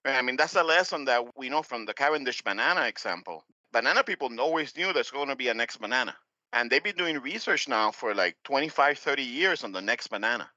I 0.06 0.22
mean, 0.22 0.36
that's 0.36 0.56
a 0.56 0.64
lesson 0.64 1.06
that 1.06 1.38
we 1.38 1.50
know 1.50 1.64
from 1.64 1.86
the 1.86 1.94
Cavendish 1.94 2.42
banana 2.42 2.88
example. 2.88 3.46
Banana 3.72 4.04
people 4.04 4.30
always 4.40 4.76
knew 4.76 4.92
there's 4.92 5.12
going 5.12 5.30
to 5.30 5.36
be 5.36 5.48
a 5.48 5.54
next 5.54 5.78
banana. 5.78 6.16
And 6.52 6.70
they've 6.70 6.84
been 6.84 6.96
doing 6.96 7.20
research 7.20 7.68
now 7.68 7.92
for 7.92 8.14
like 8.14 8.36
25, 8.44 9.00
30 9.00 9.24
years 9.24 9.64
on 9.64 9.72
the 9.72 9.82
next 9.82 10.08
banana. 10.08 10.50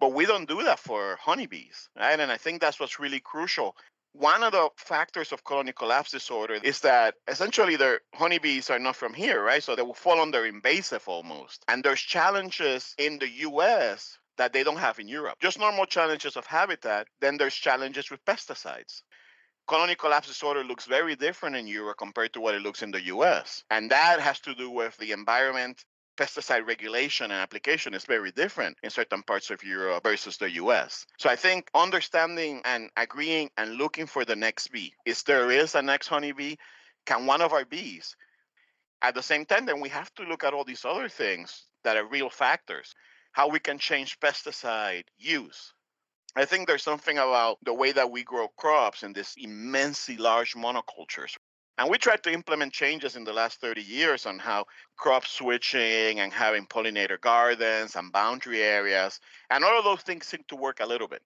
But 0.00 0.12
we 0.12 0.26
don't 0.26 0.48
do 0.48 0.62
that 0.64 0.78
for 0.78 1.16
honeybees, 1.20 1.88
right? 1.96 2.18
And 2.18 2.30
I 2.30 2.36
think 2.36 2.60
that's 2.60 2.78
what's 2.78 3.00
really 3.00 3.20
crucial. 3.20 3.76
One 4.12 4.42
of 4.42 4.52
the 4.52 4.68
factors 4.76 5.32
of 5.32 5.44
colony 5.44 5.72
collapse 5.72 6.10
disorder 6.10 6.54
is 6.54 6.80
that 6.80 7.14
essentially 7.28 7.76
the 7.76 8.00
honeybees 8.14 8.68
are 8.68 8.78
not 8.78 8.96
from 8.96 9.14
here, 9.14 9.42
right? 9.42 9.62
So 9.62 9.76
they 9.76 9.82
will 9.82 9.94
fall 9.94 10.20
under 10.20 10.44
invasive 10.44 11.06
almost. 11.06 11.64
And 11.68 11.84
there's 11.84 12.00
challenges 12.00 12.94
in 12.98 13.18
the 13.18 13.28
US 13.28 14.18
that 14.38 14.52
they 14.52 14.64
don't 14.64 14.78
have 14.78 14.98
in 14.98 15.08
Europe. 15.08 15.38
Just 15.40 15.58
normal 15.58 15.84
challenges 15.84 16.36
of 16.36 16.46
habitat, 16.46 17.06
then 17.20 17.36
there's 17.36 17.54
challenges 17.54 18.10
with 18.10 18.24
pesticides. 18.24 19.02
Colony 19.66 19.94
collapse 19.94 20.28
disorder 20.28 20.64
looks 20.64 20.86
very 20.86 21.14
different 21.14 21.54
in 21.54 21.66
Europe 21.66 21.98
compared 21.98 22.32
to 22.32 22.40
what 22.40 22.54
it 22.54 22.62
looks 22.62 22.82
in 22.82 22.90
the 22.90 23.02
US. 23.02 23.62
And 23.70 23.90
that 23.90 24.18
has 24.20 24.40
to 24.40 24.54
do 24.54 24.70
with 24.70 24.96
the 24.96 25.12
environment 25.12 25.84
pesticide 26.16 26.66
regulation 26.66 27.26
and 27.30 27.40
application 27.40 27.94
is 27.94 28.04
very 28.04 28.32
different 28.32 28.76
in 28.82 28.90
certain 28.90 29.22
parts 29.22 29.50
of 29.50 29.62
Europe 29.62 30.02
versus 30.02 30.36
the 30.38 30.50
US. 30.52 31.06
So 31.18 31.28
I 31.28 31.36
think 31.36 31.70
understanding 31.74 32.62
and 32.64 32.90
agreeing 32.96 33.50
and 33.56 33.74
looking 33.74 34.06
for 34.06 34.24
the 34.24 34.34
next 34.34 34.72
bee. 34.72 34.94
Is 35.04 35.22
there 35.24 35.50
is 35.50 35.74
a 35.74 35.82
next 35.82 36.08
honeybee? 36.08 36.56
Can 37.06 37.26
one 37.26 37.42
of 37.42 37.52
our 37.52 37.64
bees? 37.64 38.16
At 39.00 39.14
the 39.14 39.22
same 39.22 39.44
time, 39.44 39.66
then 39.66 39.80
we 39.80 39.90
have 39.90 40.12
to 40.14 40.24
look 40.24 40.42
at 40.42 40.54
all 40.54 40.64
these 40.64 40.84
other 40.84 41.08
things 41.08 41.66
that 41.84 41.96
are 41.96 42.04
real 42.04 42.30
factors 42.30 42.94
how 43.38 43.46
we 43.46 43.60
can 43.60 43.78
change 43.78 44.18
pesticide 44.18 45.04
use. 45.16 45.72
I 46.34 46.44
think 46.44 46.66
there's 46.66 46.82
something 46.82 47.18
about 47.18 47.58
the 47.62 47.72
way 47.72 47.92
that 47.92 48.10
we 48.10 48.24
grow 48.24 48.48
crops 48.48 49.04
in 49.04 49.12
these 49.12 49.36
immensely 49.38 50.16
large 50.16 50.56
monocultures. 50.56 51.36
And 51.78 51.88
we 51.88 51.98
tried 51.98 52.24
to 52.24 52.32
implement 52.32 52.72
changes 52.72 53.14
in 53.14 53.22
the 53.22 53.32
last 53.32 53.60
30 53.60 53.80
years 53.80 54.26
on 54.26 54.40
how 54.40 54.64
crop 54.96 55.24
switching 55.24 56.18
and 56.18 56.32
having 56.32 56.66
pollinator 56.66 57.20
gardens 57.20 57.94
and 57.94 58.10
boundary 58.10 58.60
areas. 58.60 59.20
And 59.50 59.62
all 59.62 59.78
of 59.78 59.84
those 59.84 60.02
things 60.02 60.26
seem 60.26 60.42
to 60.48 60.56
work 60.56 60.80
a 60.80 60.86
little 60.86 61.06
bit. 61.06 61.22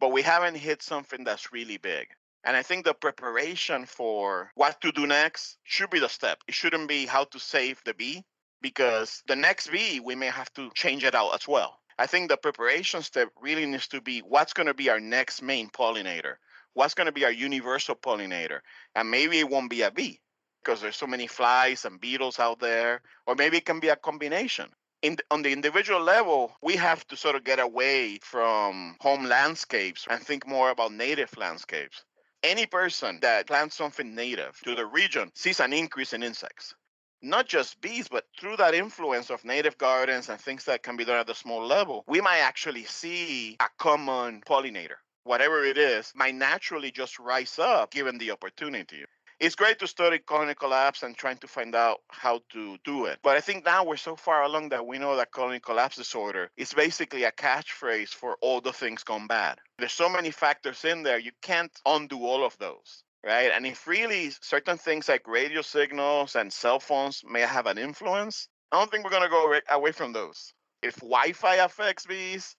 But 0.00 0.10
we 0.10 0.22
haven't 0.22 0.56
hit 0.56 0.82
something 0.82 1.22
that's 1.22 1.52
really 1.52 1.76
big. 1.76 2.08
And 2.42 2.56
I 2.56 2.64
think 2.64 2.84
the 2.84 2.92
preparation 2.92 3.86
for 3.86 4.50
what 4.56 4.80
to 4.80 4.90
do 4.90 5.06
next 5.06 5.58
should 5.62 5.90
be 5.90 6.00
the 6.00 6.08
step. 6.08 6.38
It 6.48 6.54
shouldn't 6.54 6.88
be 6.88 7.06
how 7.06 7.22
to 7.22 7.38
save 7.38 7.80
the 7.84 7.94
bee 7.94 8.24
because 8.62 9.22
the 9.26 9.36
next 9.36 9.70
bee, 9.70 10.00
we 10.00 10.14
may 10.14 10.28
have 10.28 10.52
to 10.54 10.70
change 10.74 11.04
it 11.04 11.14
out 11.14 11.34
as 11.34 11.46
well. 11.46 11.78
I 11.98 12.06
think 12.06 12.30
the 12.30 12.36
preparation 12.36 13.02
step 13.02 13.28
really 13.40 13.66
needs 13.66 13.88
to 13.88 14.00
be 14.00 14.20
what's 14.20 14.54
going 14.54 14.68
to 14.68 14.74
be 14.74 14.88
our 14.88 15.00
next 15.00 15.42
main 15.42 15.68
pollinator? 15.68 16.36
What's 16.72 16.94
going 16.94 17.06
to 17.06 17.12
be 17.12 17.24
our 17.24 17.32
universal 17.32 17.94
pollinator? 17.94 18.60
And 18.94 19.10
maybe 19.10 19.38
it 19.38 19.48
won't 19.48 19.70
be 19.70 19.82
a 19.82 19.90
bee 19.90 20.20
because 20.62 20.80
there's 20.80 20.96
so 20.96 21.06
many 21.06 21.26
flies 21.26 21.84
and 21.84 22.00
beetles 22.00 22.38
out 22.38 22.60
there, 22.60 23.02
or 23.26 23.34
maybe 23.34 23.58
it 23.58 23.66
can 23.66 23.80
be 23.80 23.88
a 23.88 23.96
combination. 23.96 24.70
In, 25.02 25.16
on 25.30 25.42
the 25.42 25.52
individual 25.52 26.00
level, 26.00 26.56
we 26.62 26.76
have 26.76 27.06
to 27.08 27.16
sort 27.16 27.34
of 27.34 27.44
get 27.44 27.58
away 27.58 28.18
from 28.22 28.96
home 29.00 29.24
landscapes 29.24 30.06
and 30.08 30.22
think 30.22 30.46
more 30.46 30.70
about 30.70 30.92
native 30.92 31.36
landscapes. 31.36 32.04
Any 32.44 32.66
person 32.66 33.18
that 33.22 33.48
plants 33.48 33.76
something 33.76 34.14
native 34.14 34.58
to 34.64 34.74
the 34.74 34.86
region 34.86 35.30
sees 35.34 35.60
an 35.60 35.72
increase 35.72 36.12
in 36.12 36.22
insects 36.22 36.74
not 37.22 37.46
just 37.46 37.80
bees, 37.80 38.08
but 38.08 38.26
through 38.38 38.56
that 38.56 38.74
influence 38.74 39.30
of 39.30 39.44
native 39.44 39.78
gardens 39.78 40.28
and 40.28 40.40
things 40.40 40.64
that 40.64 40.82
can 40.82 40.96
be 40.96 41.04
done 41.04 41.18
at 41.18 41.26
the 41.26 41.34
small 41.34 41.64
level, 41.64 42.04
we 42.08 42.20
might 42.20 42.40
actually 42.40 42.84
see 42.84 43.56
a 43.60 43.68
common 43.78 44.42
pollinator. 44.42 44.96
Whatever 45.24 45.64
it 45.64 45.78
is, 45.78 46.12
might 46.16 46.34
naturally 46.34 46.90
just 46.90 47.20
rise 47.20 47.58
up 47.60 47.92
given 47.92 48.18
the 48.18 48.32
opportunity. 48.32 49.04
It's 49.38 49.54
great 49.54 49.78
to 49.80 49.86
study 49.86 50.18
colony 50.18 50.54
collapse 50.54 51.02
and 51.02 51.16
trying 51.16 51.38
to 51.38 51.48
find 51.48 51.74
out 51.74 52.00
how 52.08 52.42
to 52.50 52.76
do 52.84 53.06
it. 53.06 53.18
But 53.22 53.36
I 53.36 53.40
think 53.40 53.64
now 53.64 53.84
we're 53.84 53.96
so 53.96 54.14
far 54.14 54.42
along 54.42 54.68
that 54.68 54.86
we 54.86 54.98
know 54.98 55.16
that 55.16 55.32
colony 55.32 55.60
collapse 55.60 55.96
disorder 55.96 56.50
is 56.56 56.72
basically 56.72 57.24
a 57.24 57.32
catchphrase 57.32 58.10
for 58.10 58.36
all 58.40 58.60
the 58.60 58.72
things 58.72 59.02
gone 59.04 59.26
bad. 59.26 59.58
There's 59.78 59.92
so 59.92 60.08
many 60.08 60.30
factors 60.30 60.84
in 60.84 61.02
there, 61.02 61.18
you 61.18 61.32
can't 61.40 61.72
undo 61.86 62.24
all 62.24 62.44
of 62.44 62.58
those 62.58 63.04
right? 63.24 63.50
And 63.54 63.66
if 63.66 63.86
really 63.86 64.30
certain 64.40 64.76
things 64.76 65.08
like 65.08 65.26
radio 65.26 65.62
signals 65.62 66.36
and 66.36 66.52
cell 66.52 66.80
phones 66.80 67.22
may 67.28 67.40
have 67.40 67.66
an 67.66 67.78
influence, 67.78 68.48
I 68.70 68.78
don't 68.78 68.90
think 68.90 69.04
we're 69.04 69.10
going 69.10 69.22
to 69.22 69.28
go 69.28 69.58
away 69.70 69.92
from 69.92 70.12
those. 70.12 70.52
If 70.82 70.96
Wi 70.96 71.32
Fi 71.32 71.56
affects 71.56 72.06
bees, 72.06 72.56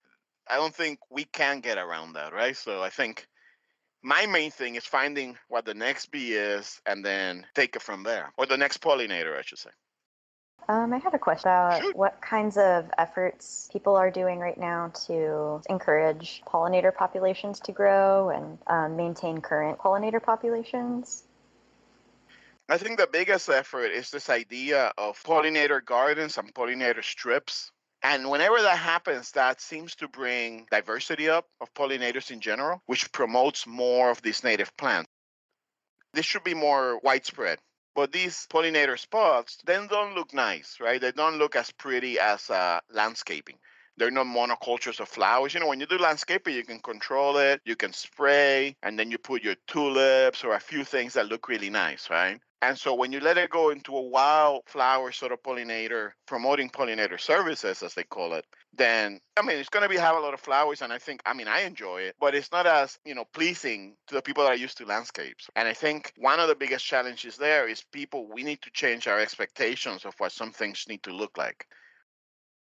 I 0.48 0.56
don't 0.56 0.74
think 0.74 0.98
we 1.10 1.24
can 1.24 1.60
get 1.60 1.78
around 1.78 2.14
that, 2.14 2.32
right? 2.32 2.56
So 2.56 2.82
I 2.82 2.90
think 2.90 3.26
my 4.02 4.26
main 4.26 4.50
thing 4.50 4.74
is 4.74 4.84
finding 4.84 5.36
what 5.48 5.64
the 5.64 5.74
next 5.74 6.10
bee 6.10 6.34
is 6.34 6.80
and 6.86 7.04
then 7.04 7.46
take 7.54 7.76
it 7.76 7.82
from 7.82 8.02
there, 8.02 8.32
or 8.36 8.46
the 8.46 8.56
next 8.56 8.80
pollinator, 8.80 9.38
I 9.38 9.42
should 9.42 9.58
say. 9.58 9.70
Um, 10.68 10.94
I 10.94 10.98
had 10.98 11.12
a 11.14 11.18
question 11.18 11.50
about 11.50 11.94
what 11.94 12.20
kinds 12.22 12.56
of 12.56 12.90
efforts 12.96 13.68
people 13.72 13.96
are 13.96 14.10
doing 14.10 14.38
right 14.38 14.58
now 14.58 14.92
to 15.06 15.60
encourage 15.68 16.42
pollinator 16.46 16.94
populations 16.94 17.60
to 17.60 17.72
grow 17.72 18.30
and 18.30 18.58
um, 18.66 18.96
maintain 18.96 19.40
current 19.40 19.78
pollinator 19.78 20.22
populations. 20.22 21.24
I 22.68 22.78
think 22.78 22.98
the 22.98 23.06
biggest 23.06 23.50
effort 23.50 23.88
is 23.88 24.10
this 24.10 24.30
idea 24.30 24.90
of 24.96 25.22
pollinator 25.22 25.84
gardens 25.84 26.38
and 26.38 26.54
pollinator 26.54 27.04
strips. 27.04 27.70
And 28.02 28.30
whenever 28.30 28.60
that 28.62 28.78
happens, 28.78 29.32
that 29.32 29.60
seems 29.60 29.94
to 29.96 30.08
bring 30.08 30.66
diversity 30.70 31.28
up 31.28 31.46
of 31.60 31.72
pollinators 31.74 32.30
in 32.30 32.40
general, 32.40 32.82
which 32.86 33.12
promotes 33.12 33.66
more 33.66 34.10
of 34.10 34.22
these 34.22 34.44
native 34.44 34.74
plants. 34.78 35.10
This 36.14 36.24
should 36.24 36.44
be 36.44 36.54
more 36.54 36.98
widespread. 37.02 37.58
But 37.94 38.12
these 38.12 38.46
pollinator 38.50 38.98
spots 38.98 39.58
then 39.64 39.86
don't 39.88 40.14
look 40.14 40.34
nice, 40.34 40.78
right? 40.80 41.00
They 41.00 41.12
don't 41.12 41.38
look 41.38 41.56
as 41.56 41.70
pretty 41.72 42.18
as 42.18 42.50
uh, 42.50 42.80
landscaping. 42.90 43.58
They're 43.96 44.10
not 44.10 44.26
monocultures 44.26 45.00
of 45.00 45.08
flowers. 45.08 45.54
You 45.54 45.60
know, 45.60 45.68
when 45.68 45.80
you 45.80 45.86
do 45.86 45.98
landscaping, 45.98 46.54
you 46.54 46.64
can 46.64 46.80
control 46.80 47.36
it, 47.38 47.60
you 47.64 47.76
can 47.76 47.92
spray, 47.92 48.76
and 48.82 48.98
then 48.98 49.10
you 49.10 49.18
put 49.18 49.42
your 49.42 49.56
tulips 49.66 50.44
or 50.44 50.54
a 50.54 50.60
few 50.60 50.84
things 50.84 51.14
that 51.14 51.28
look 51.28 51.48
really 51.48 51.70
nice, 51.70 52.10
right? 52.10 52.40
And 52.64 52.78
so 52.78 52.94
when 52.94 53.12
you 53.12 53.20
let 53.20 53.36
it 53.36 53.50
go 53.50 53.68
into 53.68 53.94
a 53.94 54.00
wildflower 54.00 55.12
sort 55.12 55.32
of 55.32 55.42
pollinator, 55.42 56.12
promoting 56.26 56.70
pollinator 56.70 57.20
services, 57.20 57.82
as 57.82 57.92
they 57.92 58.04
call 58.04 58.32
it, 58.32 58.46
then 58.72 59.20
I 59.36 59.42
mean 59.42 59.58
it's 59.58 59.68
gonna 59.68 59.88
be 59.88 59.98
have 59.98 60.16
a 60.16 60.20
lot 60.20 60.32
of 60.32 60.40
flowers 60.40 60.80
and 60.80 60.90
I 60.90 60.98
think 60.98 61.20
I 61.26 61.34
mean 61.34 61.46
I 61.46 61.60
enjoy 61.60 62.02
it, 62.02 62.16
but 62.18 62.34
it's 62.34 62.50
not 62.50 62.66
as, 62.66 62.98
you 63.04 63.14
know, 63.14 63.26
pleasing 63.34 63.96
to 64.06 64.14
the 64.14 64.22
people 64.22 64.44
that 64.44 64.52
are 64.52 64.56
used 64.56 64.78
to 64.78 64.86
landscapes. 64.86 65.50
And 65.54 65.68
I 65.68 65.74
think 65.74 66.14
one 66.16 66.40
of 66.40 66.48
the 66.48 66.54
biggest 66.54 66.86
challenges 66.86 67.36
there 67.36 67.68
is 67.68 67.84
people 67.92 68.26
we 68.32 68.42
need 68.42 68.62
to 68.62 68.70
change 68.70 69.06
our 69.08 69.20
expectations 69.20 70.06
of 70.06 70.14
what 70.16 70.32
some 70.32 70.50
things 70.50 70.86
need 70.88 71.02
to 71.02 71.12
look 71.12 71.36
like 71.36 71.66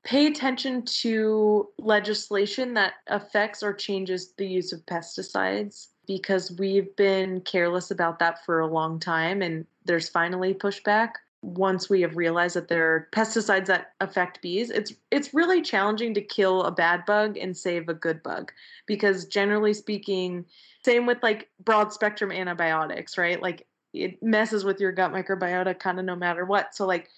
pay 0.05 0.27
attention 0.27 0.83
to 0.85 1.69
legislation 1.79 2.75
that 2.75 2.95
affects 3.09 3.63
or 3.63 3.73
changes 3.73 4.33
the 4.39 4.47
use 4.47 4.73
of 4.73 4.85
pesticides 4.87 5.89
because 6.07 6.53
we've 6.59 6.95
been 6.97 7.41
careless 7.43 7.91
about 7.91 8.19
that 8.19 8.45
for 8.45 8.61
a 8.61 8.67
long 8.67 8.99
time 8.99 9.43
and 9.43 9.67
there's 9.85 10.09
finally 10.09 10.55
pushback. 10.55 11.11
Once 11.43 11.89
we 11.89 12.01
have 12.01 12.17
realized 12.17 12.57
that 12.57 12.69
there 12.69 12.95
are 12.95 13.09
pesticides 13.13 13.65
that 13.65 13.93
affect 14.01 14.43
bees 14.43 14.69
it's 14.69 14.93
it's 15.11 15.33
really 15.33 15.63
challenging 15.63 16.13
to 16.13 16.21
kill 16.21 16.65
a 16.65 16.71
bad 16.71 17.03
bug 17.07 17.39
and 17.39 17.57
save 17.57 17.89
a 17.89 17.95
good 17.95 18.23
bug 18.23 18.53
because 18.85 19.25
generally 19.25 19.73
speaking 19.73 20.45
same 20.85 21.07
with 21.07 21.17
like 21.23 21.49
broad 21.65 21.95
spectrum 21.95 22.31
antibiotics 22.31 23.17
right? 23.17 23.41
Like 23.41 23.67
it 23.93 24.23
messes 24.23 24.65
with 24.65 24.81
your 24.81 24.93
gut 24.93 25.13
microbiota 25.13 25.79
kind 25.79 25.99
of 25.99 26.05
no 26.05 26.15
matter 26.15 26.45
what. 26.45 26.75
So 26.75 26.87
like 26.87 27.09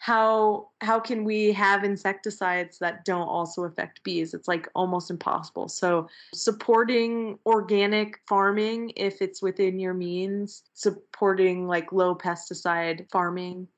how 0.00 0.70
how 0.80 0.98
can 0.98 1.24
we 1.24 1.52
have 1.52 1.84
insecticides 1.84 2.78
that 2.78 3.04
don't 3.04 3.28
also 3.28 3.64
affect 3.64 4.02
bees? 4.02 4.32
It's 4.32 4.48
like 4.48 4.66
almost 4.74 5.10
impossible. 5.10 5.68
So 5.68 6.08
supporting 6.32 7.38
organic 7.44 8.18
farming 8.26 8.94
if 8.96 9.20
it's 9.20 9.42
within 9.42 9.78
your 9.78 9.92
means 9.92 10.62
supporting 10.72 11.66
like 11.68 11.92
low 11.92 12.14
pesticide 12.14 13.10
farming 13.10 13.68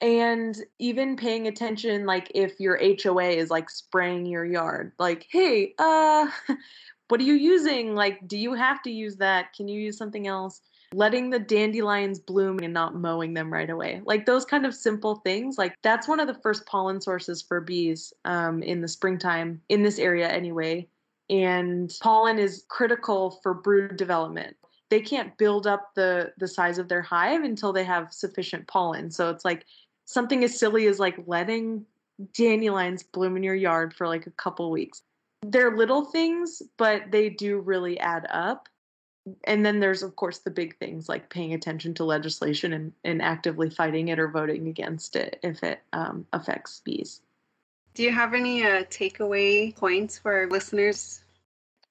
and 0.00 0.56
even 0.78 1.16
paying 1.16 1.48
attention 1.48 2.06
like 2.06 2.30
if 2.32 2.60
your 2.60 2.78
HOA 2.80 3.30
is 3.30 3.50
like 3.50 3.68
spraying 3.68 4.24
your 4.24 4.44
yard 4.44 4.92
like 5.00 5.26
hey 5.30 5.74
uh 5.80 6.28
what 7.08 7.20
are 7.20 7.24
you 7.24 7.34
using? 7.34 7.96
Like 7.96 8.26
do 8.28 8.38
you 8.38 8.54
have 8.54 8.82
to 8.82 8.90
use 8.90 9.16
that? 9.16 9.52
Can 9.52 9.66
you 9.66 9.80
use 9.80 9.98
something 9.98 10.28
else 10.28 10.60
letting 10.92 11.30
the 11.30 11.38
dandelions 11.38 12.18
bloom 12.18 12.58
and 12.62 12.72
not 12.72 12.94
mowing 12.94 13.34
them 13.34 13.52
right 13.52 13.70
away. 13.70 14.02
Like 14.04 14.26
those 14.26 14.44
kind 14.44 14.66
of 14.66 14.74
simple 14.74 15.16
things. 15.16 15.58
Like 15.58 15.74
that's 15.82 16.08
one 16.08 16.20
of 16.20 16.26
the 16.26 16.40
first 16.42 16.66
pollen 16.66 17.00
sources 17.00 17.42
for 17.42 17.60
bees 17.60 18.12
um, 18.24 18.62
in 18.62 18.80
the 18.80 18.88
springtime 18.88 19.60
in 19.68 19.82
this 19.82 19.98
area 19.98 20.28
anyway. 20.28 20.86
And 21.30 21.92
pollen 22.02 22.38
is 22.38 22.64
critical 22.68 23.40
for 23.42 23.54
brood 23.54 23.96
development. 23.96 24.56
They 24.90 25.00
can't 25.00 25.36
build 25.38 25.66
up 25.66 25.94
the 25.94 26.32
the 26.36 26.48
size 26.48 26.78
of 26.78 26.88
their 26.88 27.02
hive 27.02 27.44
until 27.44 27.72
they 27.72 27.84
have 27.84 28.12
sufficient 28.12 28.66
pollen. 28.66 29.10
So 29.10 29.30
it's 29.30 29.44
like 29.44 29.64
something 30.04 30.44
as 30.44 30.58
silly 30.58 30.86
as 30.86 30.98
like 30.98 31.16
letting 31.26 31.86
dandelions 32.34 33.02
bloom 33.02 33.36
in 33.36 33.42
your 33.42 33.54
yard 33.54 33.94
for 33.94 34.06
like 34.06 34.26
a 34.26 34.32
couple 34.32 34.70
weeks. 34.70 35.02
They're 35.44 35.76
little 35.76 36.04
things, 36.04 36.62
but 36.76 37.10
they 37.10 37.30
do 37.30 37.58
really 37.58 37.98
add 37.98 38.26
up 38.30 38.68
and 39.44 39.64
then 39.64 39.80
there's 39.80 40.02
of 40.02 40.16
course 40.16 40.38
the 40.38 40.50
big 40.50 40.76
things 40.78 41.08
like 41.08 41.30
paying 41.30 41.54
attention 41.54 41.94
to 41.94 42.04
legislation 42.04 42.72
and, 42.72 42.92
and 43.04 43.22
actively 43.22 43.70
fighting 43.70 44.08
it 44.08 44.18
or 44.18 44.28
voting 44.28 44.68
against 44.68 45.16
it 45.16 45.38
if 45.42 45.62
it 45.62 45.80
um, 45.92 46.26
affects 46.32 46.80
bees 46.84 47.20
do 47.94 48.02
you 48.02 48.12
have 48.12 48.32
any 48.32 48.64
uh, 48.64 48.84
takeaway 48.84 49.76
points 49.76 50.18
for 50.18 50.32
our 50.32 50.46
listeners? 50.46 51.22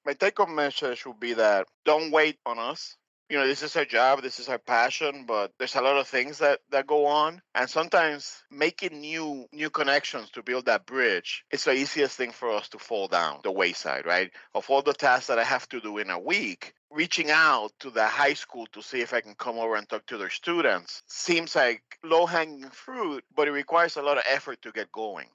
My 0.04 0.14
take-home 0.14 0.54
message 0.54 1.06
would 1.06 1.20
be 1.20 1.34
that 1.34 1.68
don't 1.84 2.10
wait 2.10 2.38
on 2.44 2.58
us. 2.58 2.96
You 3.30 3.38
know 3.38 3.46
this 3.46 3.62
is 3.62 3.76
our 3.76 3.86
job 3.86 4.20
this 4.20 4.38
is 4.38 4.50
our 4.50 4.58
passion 4.58 5.24
but 5.26 5.52
there's 5.58 5.76
a 5.76 5.80
lot 5.80 5.96
of 5.96 6.06
things 6.06 6.36
that 6.38 6.60
that 6.68 6.86
go 6.86 7.06
on 7.06 7.40
and 7.54 7.70
sometimes 7.70 8.42
making 8.50 9.00
new 9.00 9.46
new 9.52 9.70
connections 9.70 10.28
to 10.32 10.42
build 10.42 10.66
that 10.66 10.84
bridge 10.84 11.42
it's 11.50 11.64
the 11.64 11.72
easiest 11.72 12.14
thing 12.14 12.30
for 12.30 12.50
us 12.50 12.68
to 12.68 12.78
fall 12.78 13.08
down 13.08 13.40
the 13.42 13.50
wayside 13.50 14.04
right? 14.04 14.32
Of 14.54 14.68
all 14.68 14.82
the 14.82 14.92
tasks 14.92 15.28
that 15.28 15.38
i 15.38 15.44
have 15.44 15.66
to 15.70 15.80
do 15.80 15.96
in 15.96 16.10
a 16.10 16.18
week 16.18 16.74
reaching 16.92 17.30
out 17.30 17.72
to 17.80 17.90
the 17.90 18.06
high 18.06 18.34
school 18.34 18.66
to 18.72 18.82
see 18.82 19.00
if 19.00 19.14
i 19.14 19.20
can 19.20 19.34
come 19.34 19.58
over 19.58 19.76
and 19.76 19.88
talk 19.88 20.04
to 20.06 20.18
their 20.18 20.30
students 20.30 21.02
seems 21.06 21.56
like 21.56 21.82
low 22.04 22.26
hanging 22.26 22.68
fruit 22.70 23.24
but 23.34 23.48
it 23.48 23.52
requires 23.52 23.96
a 23.96 24.02
lot 24.02 24.18
of 24.18 24.24
effort 24.28 24.60
to 24.62 24.72
get 24.72 24.92
going 24.92 25.28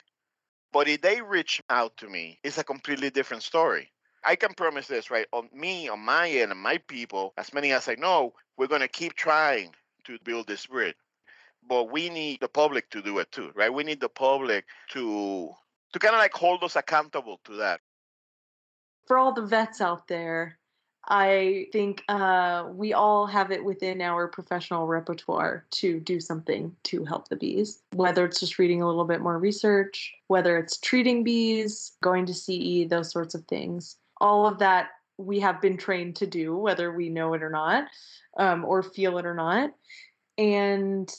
but 0.71 0.87
if 0.87 1.01
they 1.01 1.21
reach 1.21 1.61
out 1.69 1.95
to 1.97 2.07
me 2.07 2.39
it's 2.43 2.57
a 2.57 2.63
completely 2.63 3.09
different 3.09 3.43
story 3.43 3.91
I 4.23 4.35
can 4.35 4.53
promise 4.53 4.87
this, 4.87 5.09
right? 5.09 5.25
On 5.31 5.47
me, 5.53 5.87
on 5.87 5.99
my 5.99 6.29
end, 6.29 6.51
and 6.51 6.59
my 6.59 6.79
people, 6.79 7.33
as 7.37 7.53
many 7.53 7.71
as 7.71 7.87
I 7.87 7.95
know, 7.95 8.33
we're 8.57 8.67
going 8.67 8.81
to 8.81 8.87
keep 8.87 9.13
trying 9.13 9.73
to 10.05 10.17
build 10.23 10.47
this 10.47 10.65
bridge. 10.65 10.95
But 11.67 11.91
we 11.91 12.09
need 12.09 12.39
the 12.41 12.49
public 12.49 12.89
to 12.91 13.01
do 13.01 13.19
it 13.19 13.31
too, 13.31 13.51
right? 13.55 13.73
We 13.73 13.83
need 13.83 14.01
the 14.01 14.09
public 14.09 14.65
to 14.89 15.53
to 15.93 15.99
kind 15.99 16.13
of 16.13 16.19
like 16.19 16.33
hold 16.33 16.63
us 16.63 16.75
accountable 16.75 17.39
to 17.45 17.55
that. 17.55 17.79
For 19.05 19.17
all 19.17 19.33
the 19.33 19.45
vets 19.45 19.79
out 19.79 20.07
there, 20.07 20.59
I 21.09 21.67
think 21.71 22.03
uh, 22.09 22.65
we 22.73 22.93
all 22.93 23.27
have 23.27 23.51
it 23.51 23.63
within 23.63 24.01
our 24.01 24.27
professional 24.27 24.87
repertoire 24.87 25.65
to 25.71 25.99
do 26.01 26.19
something 26.19 26.75
to 26.83 27.05
help 27.05 27.29
the 27.29 27.37
bees, 27.37 27.81
whether 27.93 28.25
it's 28.25 28.39
just 28.41 28.59
reading 28.59 28.81
a 28.81 28.87
little 28.87 29.05
bit 29.05 29.21
more 29.21 29.39
research, 29.39 30.13
whether 30.27 30.57
it's 30.57 30.77
treating 30.79 31.23
bees, 31.23 31.93
going 32.01 32.25
to 32.25 32.33
CE, 32.33 32.89
those 32.89 33.11
sorts 33.11 33.35
of 33.35 33.45
things 33.45 33.95
all 34.19 34.47
of 34.47 34.59
that 34.59 34.89
we 35.17 35.39
have 35.39 35.61
been 35.61 35.77
trained 35.77 36.15
to 36.17 36.27
do, 36.27 36.55
whether 36.55 36.91
we 36.91 37.09
know 37.09 37.33
it 37.33 37.41
or 37.41 37.49
not, 37.49 37.85
um, 38.37 38.63
or 38.65 38.83
feel 38.83 39.17
it 39.17 39.25
or 39.25 39.33
not. 39.33 39.71
And 40.37 41.11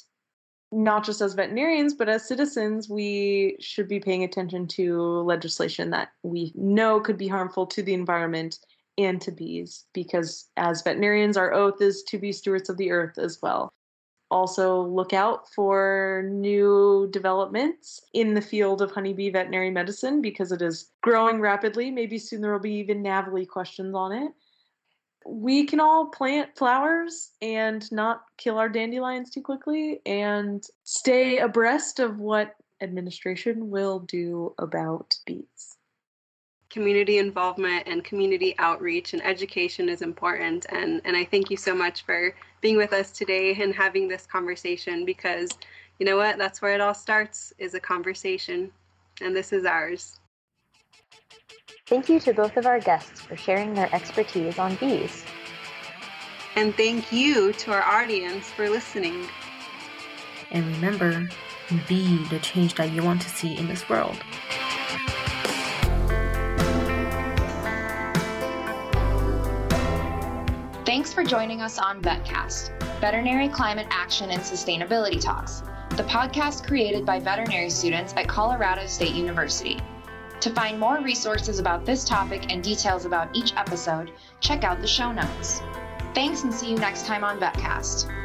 not 0.71 1.05
just 1.05 1.21
as 1.21 1.35
veterinarians, 1.35 1.95
but 1.95 2.09
as 2.09 2.29
citizens, 2.29 2.89
we 2.89 3.57
should 3.59 3.89
be 3.89 3.99
paying 3.99 4.23
attention 4.23 4.69
to 4.69 5.01
legislation 5.23 5.91
that 5.91 6.13
we 6.23 6.53
know 6.55 7.01
could 7.01 7.19
be 7.19 7.27
harmful 7.27 7.67
to 7.67 7.83
the 7.83 7.95
environment 7.95 8.59
and 8.99 9.21
to 9.23 9.33
bees, 9.33 9.85
because 9.95 10.51
as 10.57 10.83
veterinarians, 10.83 11.37
our 11.37 11.55
oath 11.55 11.81
is 11.81 12.03
to 12.09 12.19
be 12.19 12.33
stewards 12.33 12.69
of 12.69 12.77
the 12.77 12.91
earth 12.91 13.17
as 13.17 13.39
well 13.41 13.73
also 14.31 14.83
look 14.83 15.13
out 15.13 15.49
for 15.55 16.25
new 16.31 17.09
developments 17.13 18.01
in 18.13 18.35
the 18.35 18.41
field 18.41 18.83
of 18.83 18.91
honeybee 18.91 19.31
veterinary 19.31 19.71
medicine 19.71 20.21
because 20.21 20.53
it 20.53 20.63
is 20.63 20.91
growing 21.03 21.41
rapidly. 21.41 21.91
Maybe 21.91 22.19
soon 22.19 22.41
there 22.41 22.53
will 22.53 22.61
be 22.61 22.75
even 22.75 23.03
NAVLE 23.03 23.47
questions 23.47 23.95
on 23.95 24.13
it. 24.13 24.33
We 25.27 25.65
can 25.65 25.81
all 25.81 26.07
plant 26.07 26.57
flowers 26.57 27.31
and 27.43 27.91
not 27.93 28.23
kill 28.37 28.59
our 28.59 28.69
dandelions 28.69 29.31
too 29.31 29.43
quickly 29.43 30.01
and 30.07 30.65
stay 30.85 31.39
abreast 31.39 31.99
of 31.99 32.19
what 32.19 32.55
administration 32.81 33.71
will 33.71 34.01
do 34.01 34.55
about 34.59 35.15
bees 35.27 35.78
community 36.71 37.19
involvement 37.19 37.87
and 37.87 38.05
community 38.05 38.55
outreach 38.59 39.15
and 39.15 39.25
education 39.25 39.89
is 39.89 40.03
important. 40.03 40.67
And, 40.71 41.01
and 41.05 41.17
I 41.17 41.25
thank 41.25 41.51
you 41.51 41.57
so 41.57 41.75
much 41.75 42.03
for 42.03 42.35
being 42.61 42.77
with 42.77 42.93
us 42.93 43.11
today 43.11 43.55
and 43.61 43.75
having 43.75 44.09
this 44.09 44.27
conversation 44.27 45.05
because 45.05 45.51
you 45.99 46.07
know 46.07 46.17
what? 46.17 46.39
That's 46.39 46.63
where 46.63 46.75
it 46.75 46.81
all 46.81 46.95
starts 46.95 47.53
is 47.59 47.75
a 47.75 47.81
conversation. 47.81 48.71
And 49.21 49.35
this 49.35 49.53
is 49.53 49.65
ours. 49.65 50.21
Thank 51.87 52.09
you 52.09 52.21
to 52.21 52.33
both 52.33 52.57
of 52.57 52.67
our 52.67 52.79
guests 52.79 53.21
for 53.21 53.37
sharing 53.37 53.75
their 53.75 53.93
expertise 53.95 54.59
on 54.59 54.77
bees. 54.77 55.25
And 56.55 56.75
thank 56.77 57.11
you 57.13 57.53
to 57.55 57.73
our 57.73 57.83
audience 57.83 58.47
for 58.47 58.69
listening. 58.69 59.27
And 60.51 60.67
remember, 60.77 61.29
be 61.89 62.25
the 62.27 62.39
change 62.41 62.75
that 62.75 62.93
you 62.93 63.03
want 63.03 63.23
to 63.23 63.29
see 63.29 63.57
in 63.57 63.69
this 63.69 63.89
world. 63.89 64.17
Thanks 70.99 71.13
for 71.13 71.23
joining 71.23 71.61
us 71.61 71.79
on 71.79 72.03
VetCast, 72.03 72.73
Veterinary 73.01 73.49
Climate 73.49 73.87
Action 73.89 74.31
and 74.31 74.43
Sustainability 74.43 75.21
Talks, 75.21 75.63
the 75.91 76.03
podcast 76.03 76.67
created 76.67 77.07
by 77.07 77.21
veterinary 77.21 77.71
students 77.71 78.13
at 78.17 78.27
Colorado 78.27 78.85
State 78.89 79.15
University. 79.15 79.79
To 80.41 80.51
find 80.51 80.77
more 80.77 81.01
resources 81.01 81.61
about 81.61 81.87
this 81.87 82.05
topic 82.05 82.53
and 82.53 82.65
details 82.65 83.05
about 83.05 83.29
each 83.33 83.55
episode, 83.55 84.11
check 84.41 84.65
out 84.65 84.81
the 84.81 84.89
show 84.89 85.13
notes. 85.13 85.61
Thanks 86.17 86.43
and 86.43 86.53
see 86.53 86.73
you 86.73 86.77
next 86.77 87.07
time 87.07 87.23
on 87.23 87.39
VetCast. 87.39 88.18